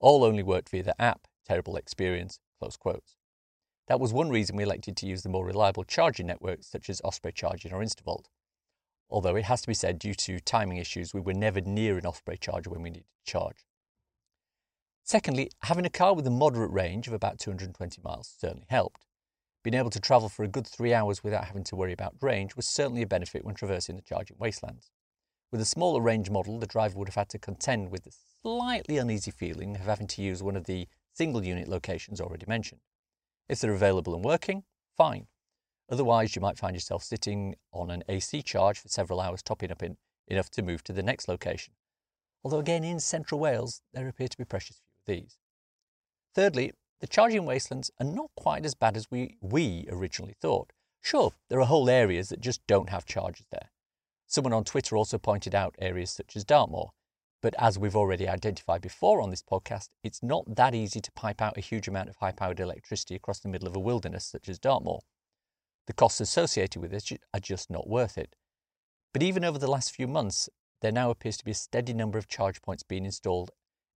All 0.00 0.24
only 0.24 0.42
worked 0.42 0.70
via 0.70 0.82
the 0.82 1.00
app, 1.00 1.26
terrible 1.46 1.76
experience, 1.76 2.40
close 2.58 2.76
quotes. 2.76 3.16
That 3.88 4.00
was 4.00 4.12
one 4.12 4.30
reason 4.30 4.56
we 4.56 4.62
elected 4.62 4.96
to 4.96 5.06
use 5.06 5.22
the 5.22 5.28
more 5.28 5.44
reliable 5.44 5.84
charging 5.84 6.26
networks 6.26 6.66
such 6.66 6.88
as 6.88 7.00
Osprey 7.04 7.32
Charging 7.32 7.72
or 7.72 7.82
Instavolt. 7.82 8.24
Although 9.12 9.36
it 9.36 9.44
has 9.44 9.60
to 9.60 9.68
be 9.68 9.74
said, 9.74 9.98
due 9.98 10.14
to 10.14 10.40
timing 10.40 10.78
issues, 10.78 11.12
we 11.12 11.20
were 11.20 11.34
never 11.34 11.60
near 11.60 11.98
an 11.98 12.06
Osprey 12.06 12.38
charger 12.38 12.70
when 12.70 12.80
we 12.80 12.88
needed 12.88 13.04
to 13.04 13.30
charge. 13.30 13.66
Secondly, 15.04 15.50
having 15.64 15.84
a 15.84 15.90
car 15.90 16.14
with 16.14 16.26
a 16.26 16.30
moderate 16.30 16.70
range 16.70 17.08
of 17.08 17.12
about 17.12 17.38
220 17.38 18.00
miles 18.02 18.34
certainly 18.38 18.66
helped. 18.70 19.04
Being 19.62 19.74
able 19.74 19.90
to 19.90 20.00
travel 20.00 20.30
for 20.30 20.44
a 20.44 20.48
good 20.48 20.66
three 20.66 20.94
hours 20.94 21.22
without 21.22 21.44
having 21.44 21.62
to 21.64 21.76
worry 21.76 21.92
about 21.92 22.16
range 22.22 22.56
was 22.56 22.66
certainly 22.66 23.02
a 23.02 23.06
benefit 23.06 23.44
when 23.44 23.54
traversing 23.54 23.96
the 23.96 24.02
charging 24.02 24.38
wastelands. 24.38 24.90
With 25.50 25.60
a 25.60 25.66
smaller 25.66 26.00
range 26.00 26.30
model, 26.30 26.58
the 26.58 26.66
driver 26.66 26.98
would 26.98 27.08
have 27.08 27.14
had 27.14 27.28
to 27.30 27.38
contend 27.38 27.90
with 27.90 28.04
the 28.04 28.14
slightly 28.40 28.96
uneasy 28.96 29.30
feeling 29.30 29.74
of 29.74 29.82
having 29.82 30.06
to 30.06 30.22
use 30.22 30.42
one 30.42 30.56
of 30.56 30.64
the 30.64 30.88
single 31.12 31.44
unit 31.44 31.68
locations 31.68 32.18
already 32.18 32.46
mentioned. 32.48 32.80
If 33.46 33.60
they're 33.60 33.74
available 33.74 34.14
and 34.14 34.24
working, 34.24 34.64
fine. 34.96 35.26
Otherwise, 35.92 36.34
you 36.34 36.40
might 36.40 36.56
find 36.56 36.74
yourself 36.74 37.04
sitting 37.04 37.54
on 37.70 37.90
an 37.90 38.02
AC 38.08 38.40
charge 38.40 38.78
for 38.78 38.88
several 38.88 39.20
hours, 39.20 39.42
topping 39.42 39.70
up 39.70 39.82
in, 39.82 39.98
enough 40.26 40.48
to 40.48 40.62
move 40.62 40.82
to 40.82 40.92
the 40.94 41.02
next 41.02 41.28
location. 41.28 41.74
Although, 42.42 42.60
again, 42.60 42.82
in 42.82 42.98
central 42.98 43.38
Wales, 43.38 43.82
there 43.92 44.08
appear 44.08 44.28
to 44.28 44.38
be 44.38 44.46
precious 44.46 44.80
few 45.04 45.16
of 45.16 45.20
these. 45.20 45.36
Thirdly, 46.34 46.72
the 47.00 47.06
charging 47.06 47.44
wastelands 47.44 47.90
are 48.00 48.06
not 48.06 48.30
quite 48.36 48.64
as 48.64 48.74
bad 48.74 48.96
as 48.96 49.10
we, 49.10 49.36
we 49.42 49.86
originally 49.90 50.34
thought. 50.40 50.72
Sure, 51.02 51.32
there 51.50 51.60
are 51.60 51.66
whole 51.66 51.90
areas 51.90 52.30
that 52.30 52.40
just 52.40 52.66
don't 52.66 52.88
have 52.88 53.04
chargers 53.04 53.46
there. 53.52 53.70
Someone 54.26 54.54
on 54.54 54.64
Twitter 54.64 54.96
also 54.96 55.18
pointed 55.18 55.54
out 55.54 55.76
areas 55.78 56.10
such 56.10 56.36
as 56.36 56.44
Dartmoor. 56.44 56.92
But 57.42 57.54
as 57.58 57.78
we've 57.78 57.96
already 57.96 58.26
identified 58.26 58.80
before 58.80 59.20
on 59.20 59.28
this 59.28 59.42
podcast, 59.42 59.90
it's 60.02 60.22
not 60.22 60.56
that 60.56 60.74
easy 60.74 61.02
to 61.02 61.12
pipe 61.12 61.42
out 61.42 61.58
a 61.58 61.60
huge 61.60 61.86
amount 61.86 62.08
of 62.08 62.16
high 62.16 62.32
powered 62.32 62.60
electricity 62.60 63.14
across 63.14 63.40
the 63.40 63.50
middle 63.50 63.68
of 63.68 63.76
a 63.76 63.80
wilderness 63.80 64.24
such 64.24 64.48
as 64.48 64.58
Dartmoor. 64.58 65.00
The 65.86 65.92
costs 65.92 66.20
associated 66.20 66.80
with 66.80 66.90
this 66.90 67.12
are 67.34 67.40
just 67.40 67.70
not 67.70 67.88
worth 67.88 68.16
it. 68.16 68.36
But 69.12 69.22
even 69.22 69.44
over 69.44 69.58
the 69.58 69.70
last 69.70 69.94
few 69.94 70.06
months, 70.06 70.48
there 70.80 70.92
now 70.92 71.10
appears 71.10 71.36
to 71.38 71.44
be 71.44 71.50
a 71.50 71.54
steady 71.54 71.92
number 71.92 72.18
of 72.18 72.28
charge 72.28 72.62
points 72.62 72.82
being 72.82 73.04
installed 73.04 73.50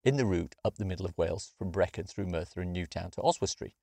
in 0.02 0.16
the 0.16 0.26
route 0.26 0.54
up 0.64 0.76
the 0.76 0.84
middle 0.84 1.06
of 1.06 1.16
Wales 1.16 1.54
from 1.58 1.70
Brecon 1.70 2.04
through 2.04 2.26
Merthyr 2.26 2.60
and 2.60 2.72
Newtown 2.72 3.10
to 3.12 3.22
Oswestry. 3.22 3.74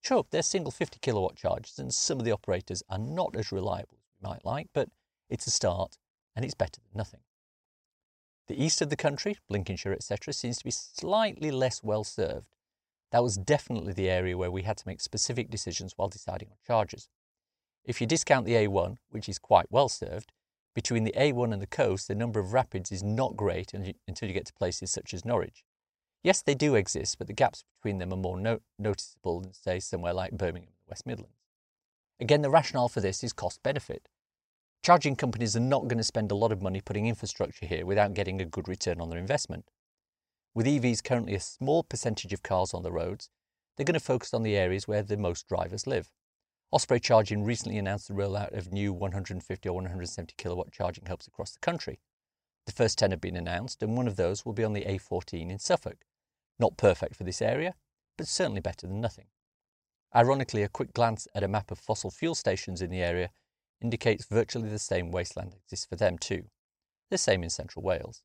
Sure, 0.00 0.26
they're 0.30 0.42
single 0.42 0.72
50 0.72 0.98
kilowatt 1.00 1.36
chargers, 1.36 1.78
and 1.78 1.94
some 1.94 2.18
of 2.18 2.24
the 2.24 2.32
operators 2.32 2.82
are 2.90 2.98
not 2.98 3.36
as 3.36 3.52
reliable 3.52 3.98
as 3.98 4.20
we 4.20 4.28
might 4.28 4.44
like, 4.44 4.68
but 4.74 4.88
it's 5.30 5.46
a 5.46 5.50
start 5.50 5.98
and 6.34 6.44
it's 6.44 6.54
better 6.54 6.80
than 6.80 6.98
nothing. 6.98 7.20
The 8.48 8.62
east 8.62 8.82
of 8.82 8.90
the 8.90 8.96
country, 8.96 9.38
Lincolnshire, 9.48 9.92
etc., 9.92 10.34
seems 10.34 10.58
to 10.58 10.64
be 10.64 10.70
slightly 10.70 11.50
less 11.50 11.82
well 11.82 12.04
served. 12.04 12.56
That 13.12 13.22
was 13.22 13.36
definitely 13.36 13.92
the 13.92 14.10
area 14.10 14.36
where 14.36 14.50
we 14.50 14.62
had 14.62 14.78
to 14.78 14.88
make 14.88 15.00
specific 15.00 15.50
decisions 15.50 15.92
while 15.96 16.08
deciding 16.08 16.48
on 16.50 16.56
charges. 16.66 17.08
If 17.84 18.00
you 18.00 18.06
discount 18.06 18.46
the 18.46 18.54
A1, 18.54 18.98
which 19.10 19.28
is 19.28 19.38
quite 19.38 19.66
well 19.70 19.88
served, 19.88 20.32
between 20.74 21.04
the 21.04 21.14
A1 21.16 21.52
and 21.52 21.60
the 21.60 21.66
coast, 21.66 22.08
the 22.08 22.14
number 22.14 22.38
of 22.38 22.52
rapids 22.52 22.92
is 22.92 23.02
not 23.02 23.36
great 23.36 23.74
until 23.74 24.28
you 24.28 24.34
get 24.34 24.46
to 24.46 24.52
places 24.54 24.90
such 24.90 25.12
as 25.12 25.24
Norwich. 25.24 25.64
Yes, 26.22 26.40
they 26.40 26.54
do 26.54 26.76
exist, 26.76 27.18
but 27.18 27.26
the 27.26 27.32
gaps 27.32 27.64
between 27.78 27.98
them 27.98 28.12
are 28.12 28.16
more 28.16 28.38
no- 28.38 28.60
noticeable 28.78 29.40
than, 29.40 29.52
say, 29.52 29.80
somewhere 29.80 30.14
like 30.14 30.30
Birmingham 30.32 30.70
and 30.70 30.88
West 30.88 31.04
Midlands. 31.04 31.36
Again, 32.20 32.42
the 32.42 32.50
rationale 32.50 32.88
for 32.88 33.00
this 33.00 33.24
is 33.24 33.32
cost 33.32 33.60
benefit. 33.64 34.08
Charging 34.84 35.16
companies 35.16 35.56
are 35.56 35.60
not 35.60 35.88
going 35.88 35.98
to 35.98 36.04
spend 36.04 36.30
a 36.30 36.36
lot 36.36 36.52
of 36.52 36.62
money 36.62 36.80
putting 36.80 37.06
infrastructure 37.06 37.66
here 37.66 37.84
without 37.84 38.14
getting 38.14 38.40
a 38.40 38.44
good 38.44 38.68
return 38.68 39.00
on 39.00 39.10
their 39.10 39.18
investment. 39.18 39.70
With 40.54 40.66
EVs 40.66 41.02
currently 41.02 41.34
a 41.34 41.40
small 41.40 41.82
percentage 41.82 42.32
of 42.32 42.44
cars 42.44 42.72
on 42.72 42.84
the 42.84 42.92
roads, 42.92 43.28
they're 43.76 43.84
going 43.84 43.94
to 43.94 44.00
focus 44.00 44.32
on 44.32 44.44
the 44.44 44.56
areas 44.56 44.86
where 44.86 45.02
the 45.02 45.16
most 45.16 45.48
drivers 45.48 45.86
live. 45.86 46.12
Osprey 46.74 47.00
Charging 47.00 47.44
recently 47.44 47.76
announced 47.76 48.08
the 48.08 48.14
rollout 48.14 48.56
of 48.56 48.72
new 48.72 48.94
150 48.94 49.68
or 49.68 49.74
170 49.74 50.34
kilowatt 50.38 50.72
charging 50.72 51.04
hubs 51.04 51.26
across 51.26 51.52
the 51.52 51.58
country. 51.58 52.00
The 52.64 52.72
first 52.72 52.96
10 52.96 53.10
have 53.10 53.20
been 53.20 53.36
announced, 53.36 53.82
and 53.82 53.94
one 53.94 54.08
of 54.08 54.16
those 54.16 54.46
will 54.46 54.54
be 54.54 54.64
on 54.64 54.72
the 54.72 54.86
A14 54.86 55.50
in 55.50 55.58
Suffolk. 55.58 55.98
Not 56.58 56.78
perfect 56.78 57.14
for 57.14 57.24
this 57.24 57.42
area, 57.42 57.74
but 58.16 58.26
certainly 58.26 58.62
better 58.62 58.86
than 58.86 59.02
nothing. 59.02 59.26
Ironically, 60.16 60.62
a 60.62 60.68
quick 60.68 60.94
glance 60.94 61.28
at 61.34 61.42
a 61.42 61.48
map 61.48 61.70
of 61.70 61.78
fossil 61.78 62.10
fuel 62.10 62.34
stations 62.34 62.80
in 62.80 62.88
the 62.88 63.02
area 63.02 63.32
indicates 63.82 64.24
virtually 64.24 64.70
the 64.70 64.78
same 64.78 65.10
wasteland 65.10 65.54
exists 65.54 65.84
for 65.84 65.96
them 65.96 66.16
too. 66.16 66.44
The 67.10 67.18
same 67.18 67.42
in 67.42 67.50
central 67.50 67.82
Wales. 67.82 68.22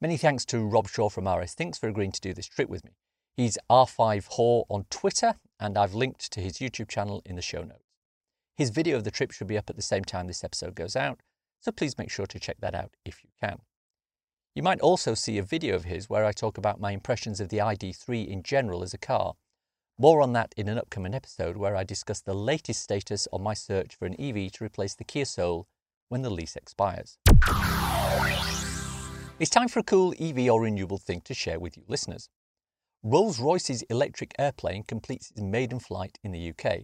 Many 0.00 0.16
thanks 0.16 0.44
to 0.46 0.66
Rob 0.66 0.88
Shaw 0.88 1.08
from 1.08 1.28
RS 1.28 1.54
Thinks 1.54 1.78
for 1.78 1.88
agreeing 1.88 2.10
to 2.10 2.20
do 2.20 2.34
this 2.34 2.48
trip 2.48 2.68
with 2.68 2.84
me. 2.84 2.96
He's 3.34 3.56
R5Haw 3.70 4.66
on 4.68 4.84
Twitter, 4.90 5.36
and 5.58 5.78
I've 5.78 5.94
linked 5.94 6.30
to 6.32 6.40
his 6.40 6.58
YouTube 6.58 6.88
channel 6.88 7.22
in 7.24 7.36
the 7.36 7.40
show 7.40 7.62
notes. 7.62 7.88
His 8.54 8.68
video 8.68 8.98
of 8.98 9.04
the 9.04 9.10
trip 9.10 9.30
should 9.30 9.46
be 9.46 9.56
up 9.56 9.70
at 9.70 9.76
the 9.76 9.80
same 9.80 10.04
time 10.04 10.26
this 10.26 10.44
episode 10.44 10.74
goes 10.74 10.96
out, 10.96 11.20
so 11.58 11.72
please 11.72 11.96
make 11.96 12.10
sure 12.10 12.26
to 12.26 12.38
check 12.38 12.58
that 12.60 12.74
out 12.74 12.92
if 13.06 13.24
you 13.24 13.30
can. 13.40 13.60
You 14.54 14.62
might 14.62 14.80
also 14.80 15.14
see 15.14 15.38
a 15.38 15.42
video 15.42 15.74
of 15.74 15.84
his 15.84 16.10
where 16.10 16.26
I 16.26 16.32
talk 16.32 16.58
about 16.58 16.78
my 16.78 16.90
impressions 16.90 17.40
of 17.40 17.48
the 17.48 17.56
ID3 17.56 18.28
in 18.28 18.42
general 18.42 18.82
as 18.82 18.92
a 18.92 18.98
car. 18.98 19.32
More 19.98 20.20
on 20.20 20.34
that 20.34 20.52
in 20.58 20.68
an 20.68 20.76
upcoming 20.76 21.14
episode 21.14 21.56
where 21.56 21.74
I 21.74 21.84
discuss 21.84 22.20
the 22.20 22.34
latest 22.34 22.82
status 22.82 23.26
on 23.32 23.42
my 23.42 23.54
search 23.54 23.94
for 23.94 24.04
an 24.04 24.20
EV 24.20 24.52
to 24.52 24.64
replace 24.64 24.94
the 24.94 25.04
Kia 25.04 25.24
Soul 25.24 25.66
when 26.10 26.20
the 26.20 26.28
lease 26.28 26.54
expires. 26.54 27.16
It's 29.38 29.50
time 29.50 29.68
for 29.68 29.78
a 29.78 29.84
cool 29.84 30.12
EV 30.20 30.50
or 30.50 30.60
renewable 30.60 30.98
thing 30.98 31.22
to 31.22 31.32
share 31.32 31.58
with 31.58 31.78
you 31.78 31.84
listeners. 31.88 32.28
Rolls 33.04 33.40
Royce's 33.40 33.82
electric 33.82 34.32
airplane 34.38 34.84
completes 34.84 35.32
its 35.32 35.40
maiden 35.40 35.80
flight 35.80 36.20
in 36.22 36.30
the 36.30 36.50
UK. 36.50 36.82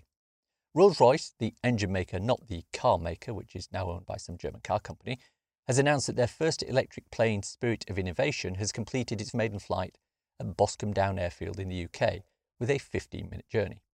Rolls 0.74 0.98
Royce, 0.98 1.32
the 1.38 1.54
engine 1.62 1.92
maker, 1.92 2.18
not 2.18 2.48
the 2.48 2.64
car 2.72 2.98
maker, 2.98 3.32
which 3.32 3.54
is 3.54 3.68
now 3.70 3.88
owned 3.88 4.04
by 4.04 4.16
some 4.16 4.36
German 4.36 4.60
car 4.62 4.80
company, 4.80 5.20
has 5.68 5.78
announced 5.78 6.08
that 6.08 6.16
their 6.16 6.26
first 6.26 6.64
electric 6.64 7.08
plane, 7.12 7.44
Spirit 7.44 7.88
of 7.88 8.00
Innovation, 8.00 8.56
has 8.56 8.72
completed 8.72 9.20
its 9.20 9.32
maiden 9.32 9.60
flight 9.60 9.96
at 10.40 10.56
Boscombe 10.56 10.92
Down 10.92 11.20
Airfield 11.20 11.60
in 11.60 11.68
the 11.68 11.84
UK 11.84 12.24
with 12.58 12.68
a 12.68 12.78
15 12.78 13.30
minute 13.30 13.48
journey. 13.48 13.84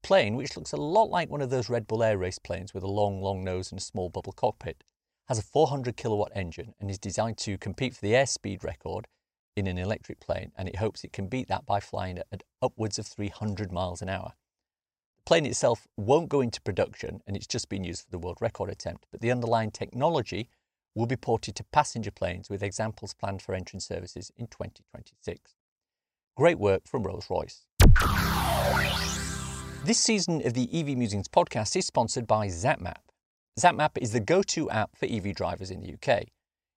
The 0.00 0.06
plane, 0.06 0.36
which 0.36 0.56
looks 0.56 0.70
a 0.70 0.76
lot 0.76 1.10
like 1.10 1.28
one 1.28 1.42
of 1.42 1.50
those 1.50 1.68
Red 1.68 1.88
Bull 1.88 2.04
Air 2.04 2.18
Race 2.18 2.38
planes 2.38 2.72
with 2.72 2.84
a 2.84 2.88
long, 2.88 3.20
long 3.20 3.42
nose 3.42 3.72
and 3.72 3.80
a 3.80 3.84
small 3.84 4.10
bubble 4.10 4.32
cockpit, 4.32 4.84
has 5.26 5.40
a 5.40 5.42
400 5.42 5.96
kilowatt 5.96 6.30
engine 6.36 6.74
and 6.78 6.88
is 6.88 7.00
designed 7.00 7.38
to 7.38 7.58
compete 7.58 7.96
for 7.96 8.02
the 8.02 8.12
airspeed 8.12 8.62
record 8.62 9.08
in 9.58 9.66
an 9.66 9.78
electric 9.78 10.20
plane, 10.20 10.52
and 10.56 10.68
it 10.68 10.76
hopes 10.76 11.04
it 11.04 11.12
can 11.12 11.26
beat 11.26 11.48
that 11.48 11.66
by 11.66 11.80
flying 11.80 12.18
at 12.18 12.44
upwards 12.62 12.98
of 12.98 13.06
300 13.06 13.72
miles 13.72 14.00
an 14.00 14.08
hour. 14.08 14.32
The 15.16 15.22
plane 15.24 15.46
itself 15.46 15.86
won't 15.96 16.28
go 16.28 16.40
into 16.40 16.60
production 16.62 17.20
and 17.26 17.36
it's 17.36 17.46
just 17.46 17.68
been 17.68 17.84
used 17.84 18.04
for 18.04 18.10
the 18.10 18.18
world 18.18 18.38
record 18.40 18.70
attempt, 18.70 19.06
but 19.10 19.20
the 19.20 19.30
underlying 19.30 19.70
technology 19.70 20.48
will 20.94 21.06
be 21.06 21.16
ported 21.16 21.54
to 21.56 21.64
passenger 21.64 22.10
planes 22.10 22.48
with 22.48 22.62
examples 22.62 23.14
planned 23.14 23.42
for 23.42 23.54
entry 23.54 23.80
services 23.80 24.32
in 24.36 24.46
2026. 24.46 25.54
Great 26.36 26.58
work 26.58 26.86
from 26.86 27.02
Rolls 27.02 27.28
Royce. 27.28 27.66
This 29.84 29.98
season 29.98 30.46
of 30.46 30.54
the 30.54 30.68
EV 30.72 30.96
Musings 30.96 31.28
podcast 31.28 31.76
is 31.76 31.86
sponsored 31.86 32.26
by 32.26 32.48
ZapMap. 32.48 33.02
ZapMap 33.58 33.98
is 33.98 34.12
the 34.12 34.20
go 34.20 34.42
to 34.42 34.70
app 34.70 34.96
for 34.96 35.06
EV 35.06 35.34
drivers 35.34 35.70
in 35.70 35.80
the 35.80 35.94
UK. 35.94 36.24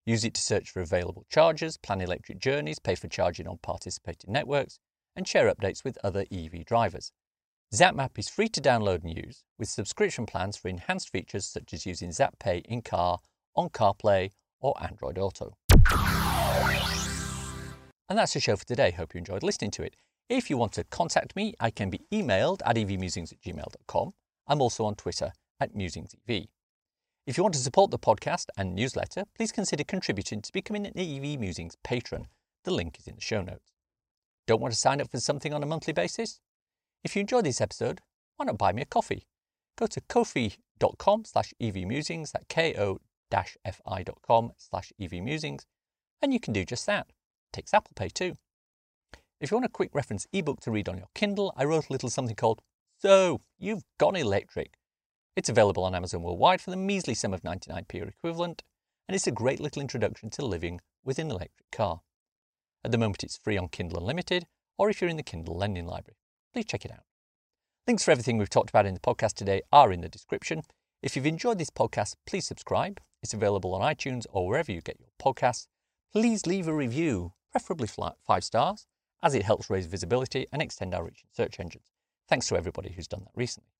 Use 0.06 0.26
it 0.26 0.34
to 0.34 0.42
search 0.42 0.70
for 0.72 0.82
available 0.82 1.26
chargers, 1.30 1.78
plan 1.78 2.02
electric 2.02 2.40
journeys, 2.40 2.80
pay 2.80 2.96
for 2.96 3.08
charging 3.08 3.48
on 3.48 3.60
participating 3.62 4.34
networks, 4.34 4.80
and 5.16 5.28
share 5.28 5.54
updates 5.54 5.84
with 5.84 5.98
other 6.04 6.26
EV 6.32 6.66
drivers. 6.66 7.12
ZapMap 7.74 8.18
is 8.18 8.28
free 8.28 8.50
to 8.50 8.60
download 8.60 9.04
and 9.04 9.16
use, 9.16 9.46
with 9.58 9.70
subscription 9.70 10.26
plans 10.26 10.58
for 10.58 10.68
enhanced 10.68 11.10
features 11.10 11.46
such 11.46 11.74
as 11.74 11.86
using 11.86 12.10
ZapPay 12.10 12.66
in 12.66 12.82
car 12.82 13.20
on 13.56 13.70
CarPlay 13.70 14.32
or 14.60 14.74
Android 14.82 15.18
Auto. 15.18 15.56
And 18.10 18.18
that's 18.18 18.34
the 18.34 18.42
show 18.42 18.58
for 18.58 18.66
today. 18.66 18.92
Hope 18.92 19.14
you 19.14 19.20
enjoyed 19.20 19.44
listening 19.44 19.72
to 19.72 19.84
it. 19.84 19.96
If 20.28 20.50
you 20.50 20.58
want 20.58 20.74
to 20.74 20.84
contact 20.84 21.36
me, 21.36 21.54
I 21.60 21.70
can 21.70 21.90
be 21.90 22.02
emailed 22.12 22.60
at 22.66 22.76
evmusings 22.76 23.32
at 23.32 23.42
gmail.com. 23.42 24.14
I'm 24.48 24.62
also 24.62 24.84
on 24.86 24.96
Twitter 24.96 25.32
at 25.60 25.74
musingsev. 25.74 26.50
If 27.28 27.38
you 27.38 27.44
want 27.44 27.54
to 27.54 27.62
support 27.62 27.92
the 27.92 28.00
podcast 28.00 28.48
and 28.58 28.74
newsletter, 28.74 29.26
please 29.36 29.52
consider 29.52 29.84
contributing 29.84 30.42
to 30.42 30.52
becoming 30.52 30.88
an 30.88 30.98
EV 30.98 31.40
Musings 31.40 31.78
patron. 31.84 32.28
The 32.64 32.72
link 32.72 32.98
is 32.98 33.08
in 33.08 33.14
the 33.14 33.22
show 33.22 33.44
notes. 33.44 33.74
Don't 34.48 34.60
want 34.60 34.74
to 34.74 34.80
sign 34.80 35.00
up 35.00 35.12
for 35.12 35.20
something 35.20 35.54
on 35.54 35.62
a 35.62 35.68
monthly 35.68 35.94
basis? 35.94 36.40
If 37.04 37.16
you 37.16 37.20
enjoyed 37.20 37.46
this 37.46 37.62
episode, 37.62 38.02
why 38.38 38.46
not 38.46 38.58
buy 38.58 38.74
me 38.74 38.82
a 38.82 38.86
coffee? 38.86 39.28
Go 39.78 39.86
to 39.86 40.02
ko-fi.com 40.02 41.26
slash 41.26 41.54
evmusings, 41.62 42.34
at 42.34 42.50
ko 42.50 43.00
fi.com 43.32 44.52
slash 44.58 44.92
evmusings, 45.00 45.66
and 46.24 46.34
you 46.34 46.40
can 46.40 46.54
do 46.54 46.66
just 46.66 46.88
that. 46.88 47.08
It 47.10 47.54
takes 47.54 47.74
Apple 47.74 47.94
Pay 47.96 48.10
too. 48.10 48.36
If 49.40 49.52
you 49.52 49.58
want 49.58 49.66
a 49.66 49.70
quick 49.70 49.92
reference 49.94 50.26
ebook 50.34 50.60
to 50.62 50.72
read 50.72 50.90
on 50.90 50.98
your 50.98 51.08
Kindle, 51.14 51.54
I 51.56 51.66
wrote 51.66 51.90
a 51.90 51.94
little 51.94 52.10
something 52.10 52.36
called 52.36 52.64
So, 52.98 53.42
You've 53.60 53.84
Gone 54.00 54.16
Electric. 54.16 54.74
It's 55.34 55.48
available 55.48 55.86
on 55.86 55.96
Amazon 55.96 56.24
worldwide 56.24 56.60
for 56.60 56.72
the 56.72 56.78
measly 56.78 57.14
sum 57.14 57.34
of 57.34 57.42
99p 57.42 58.02
or 58.02 58.10
equivalent, 58.10 58.64
and 59.08 59.16
it's 59.16 59.28
a 59.28 59.32
great 59.32 59.62
little 59.62 59.82
introduction 59.82 60.30
to 60.32 60.46
living 60.46 60.82
with 61.06 61.20
an 61.20 61.32
electric 61.32 61.72
car. 61.72 62.02
At 62.84 62.92
the 62.92 62.98
moment, 62.98 63.24
it's 63.24 63.38
free 63.38 63.58
on 63.58 63.70
Kindle 63.70 64.00
Unlimited, 64.00 64.46
or 64.78 64.90
if 64.90 65.00
you're 65.00 65.10
in 65.10 65.16
the 65.16 65.24
Kindle 65.24 65.56
Lending 65.56 65.86
Library. 65.86 66.18
Please 66.52 66.66
check 66.66 66.84
it 66.84 66.92
out. 66.92 67.06
Links 67.88 68.04
for 68.04 68.12
everything 68.12 68.38
we've 68.38 68.50
talked 68.50 68.70
about 68.70 68.86
in 68.86 68.94
the 68.94 69.00
podcast 69.00 69.36
today 69.36 69.62
are 69.72 69.94
in 69.94 70.02
the 70.02 70.10
description. 70.10 70.64
If 71.02 71.16
you've 71.16 71.26
enjoyed 71.26 71.60
this 71.60 71.70
podcast, 71.70 72.16
please 72.28 72.46
subscribe. 72.46 73.00
It's 73.24 73.34
available 73.34 73.74
on 73.74 73.82
iTunes 73.82 74.26
or 74.32 74.48
wherever 74.48 74.72
you 74.72 74.82
get 74.82 75.00
your 75.00 75.10
podcasts. 75.22 75.68
Please 76.12 76.46
leave 76.46 76.68
a 76.68 76.74
review, 76.74 77.34
preferably 77.52 77.88
five 77.88 78.44
stars, 78.44 78.86
as 79.24 79.34
it 79.34 79.44
helps 79.44 79.70
raise 79.70 79.86
visibility 79.86 80.46
and 80.52 80.62
extend 80.62 80.94
our 80.94 81.06
reach 81.06 81.24
in 81.24 81.30
search 81.34 81.60
engines. 81.60 81.92
Thanks 82.28 82.48
to 82.50 82.58
everybody 82.58 82.92
who's 82.92 83.08
done 83.08 83.22
that 83.24 83.32
recently. 83.36 83.71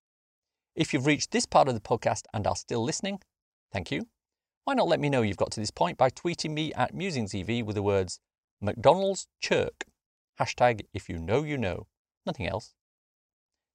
If 0.74 0.94
you've 0.94 1.06
reached 1.06 1.32
this 1.32 1.44
part 1.44 1.68
of 1.68 1.74
the 1.74 1.80
podcast 1.80 2.22
and 2.32 2.46
are 2.46 2.56
still 2.56 2.82
listening, 2.82 3.20
thank 3.72 3.90
you. 3.90 4.08
Why 4.64 4.72
not 4.72 4.88
let 4.88 5.00
me 5.00 5.10
know 5.10 5.20
you've 5.20 5.36
got 5.36 5.50
to 5.52 5.60
this 5.60 5.70
point 5.70 5.98
by 5.98 6.08
tweeting 6.08 6.52
me 6.52 6.72
at 6.72 6.94
MusingsEV 6.94 7.64
with 7.64 7.76
the 7.76 7.82
words 7.82 8.20
McDonald's 8.62 9.26
Chirk. 9.40 9.84
Hashtag 10.40 10.86
if 10.94 11.10
you 11.10 11.18
know, 11.18 11.42
you 11.42 11.58
know. 11.58 11.88
Nothing 12.24 12.46
else. 12.46 12.74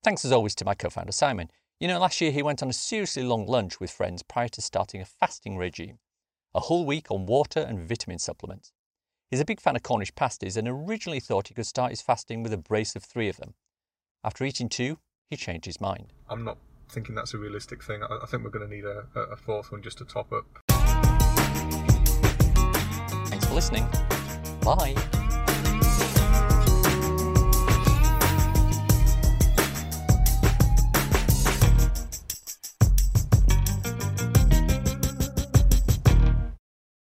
Thanks 0.04 0.26
as 0.26 0.32
always 0.32 0.56
to 0.56 0.66
my 0.66 0.74
co 0.74 0.90
founder 0.90 1.12
Simon. 1.12 1.52
You 1.80 1.88
know, 1.88 2.00
last 2.00 2.20
year 2.20 2.32
he 2.32 2.42
went 2.42 2.64
on 2.64 2.70
a 2.70 2.74
seriously 2.74 3.22
long 3.22 3.46
lunch 3.46 3.80
with 3.80 3.92
friends 3.92 4.24
prior 4.24 4.48
to 4.50 4.62
starting 4.62 5.00
a 5.00 5.06
fasting 5.06 5.56
regime, 5.56 6.00
a 6.56 6.62
whole 6.62 6.86
week 6.86 7.12
on 7.12 7.28
water 7.28 7.60
and 7.60 7.88
vitamin 7.88 8.18
supplements. 8.18 8.72
He's 9.30 9.42
a 9.42 9.46
big 9.46 9.62
fan 9.62 9.76
of 9.76 9.84
Cornish 9.84 10.16
pasties 10.16 10.58
and 10.58 10.68
originally 10.68 11.20
thought 11.20 11.50
he 11.50 11.54
could 11.54 11.68
start 11.68 11.92
his 11.92 12.02
fasting 12.02 12.42
with 12.42 12.54
a 12.54 12.58
brace 12.58 12.96
of 12.96 13.04
three 13.04 13.30
of 13.30 13.38
them. 13.38 13.54
After 14.24 14.46
eating 14.46 14.70
two, 14.70 14.98
he 15.30 15.36
changed 15.36 15.66
his 15.66 15.82
mind. 15.82 16.14
I'm 16.30 16.44
not 16.44 16.58
thinking 16.90 17.16
that's 17.16 17.34
a 17.34 17.38
realistic 17.38 17.84
thing. 17.84 18.04
I, 18.04 18.20
I 18.24 18.26
think 18.26 18.44
we're 18.44 18.50
going 18.50 18.68
to 18.68 18.76
need 18.76 18.86
a, 18.86 19.06
a 19.20 19.36
fourth 19.36 19.72
one 19.72 19.82
just 19.82 19.98
to 20.00 20.06
top 20.06 20.32
up. 20.32 20.46
Thanks 23.30 23.46
for 23.46 23.54
listening. 23.54 23.88
Bye. 24.62 24.96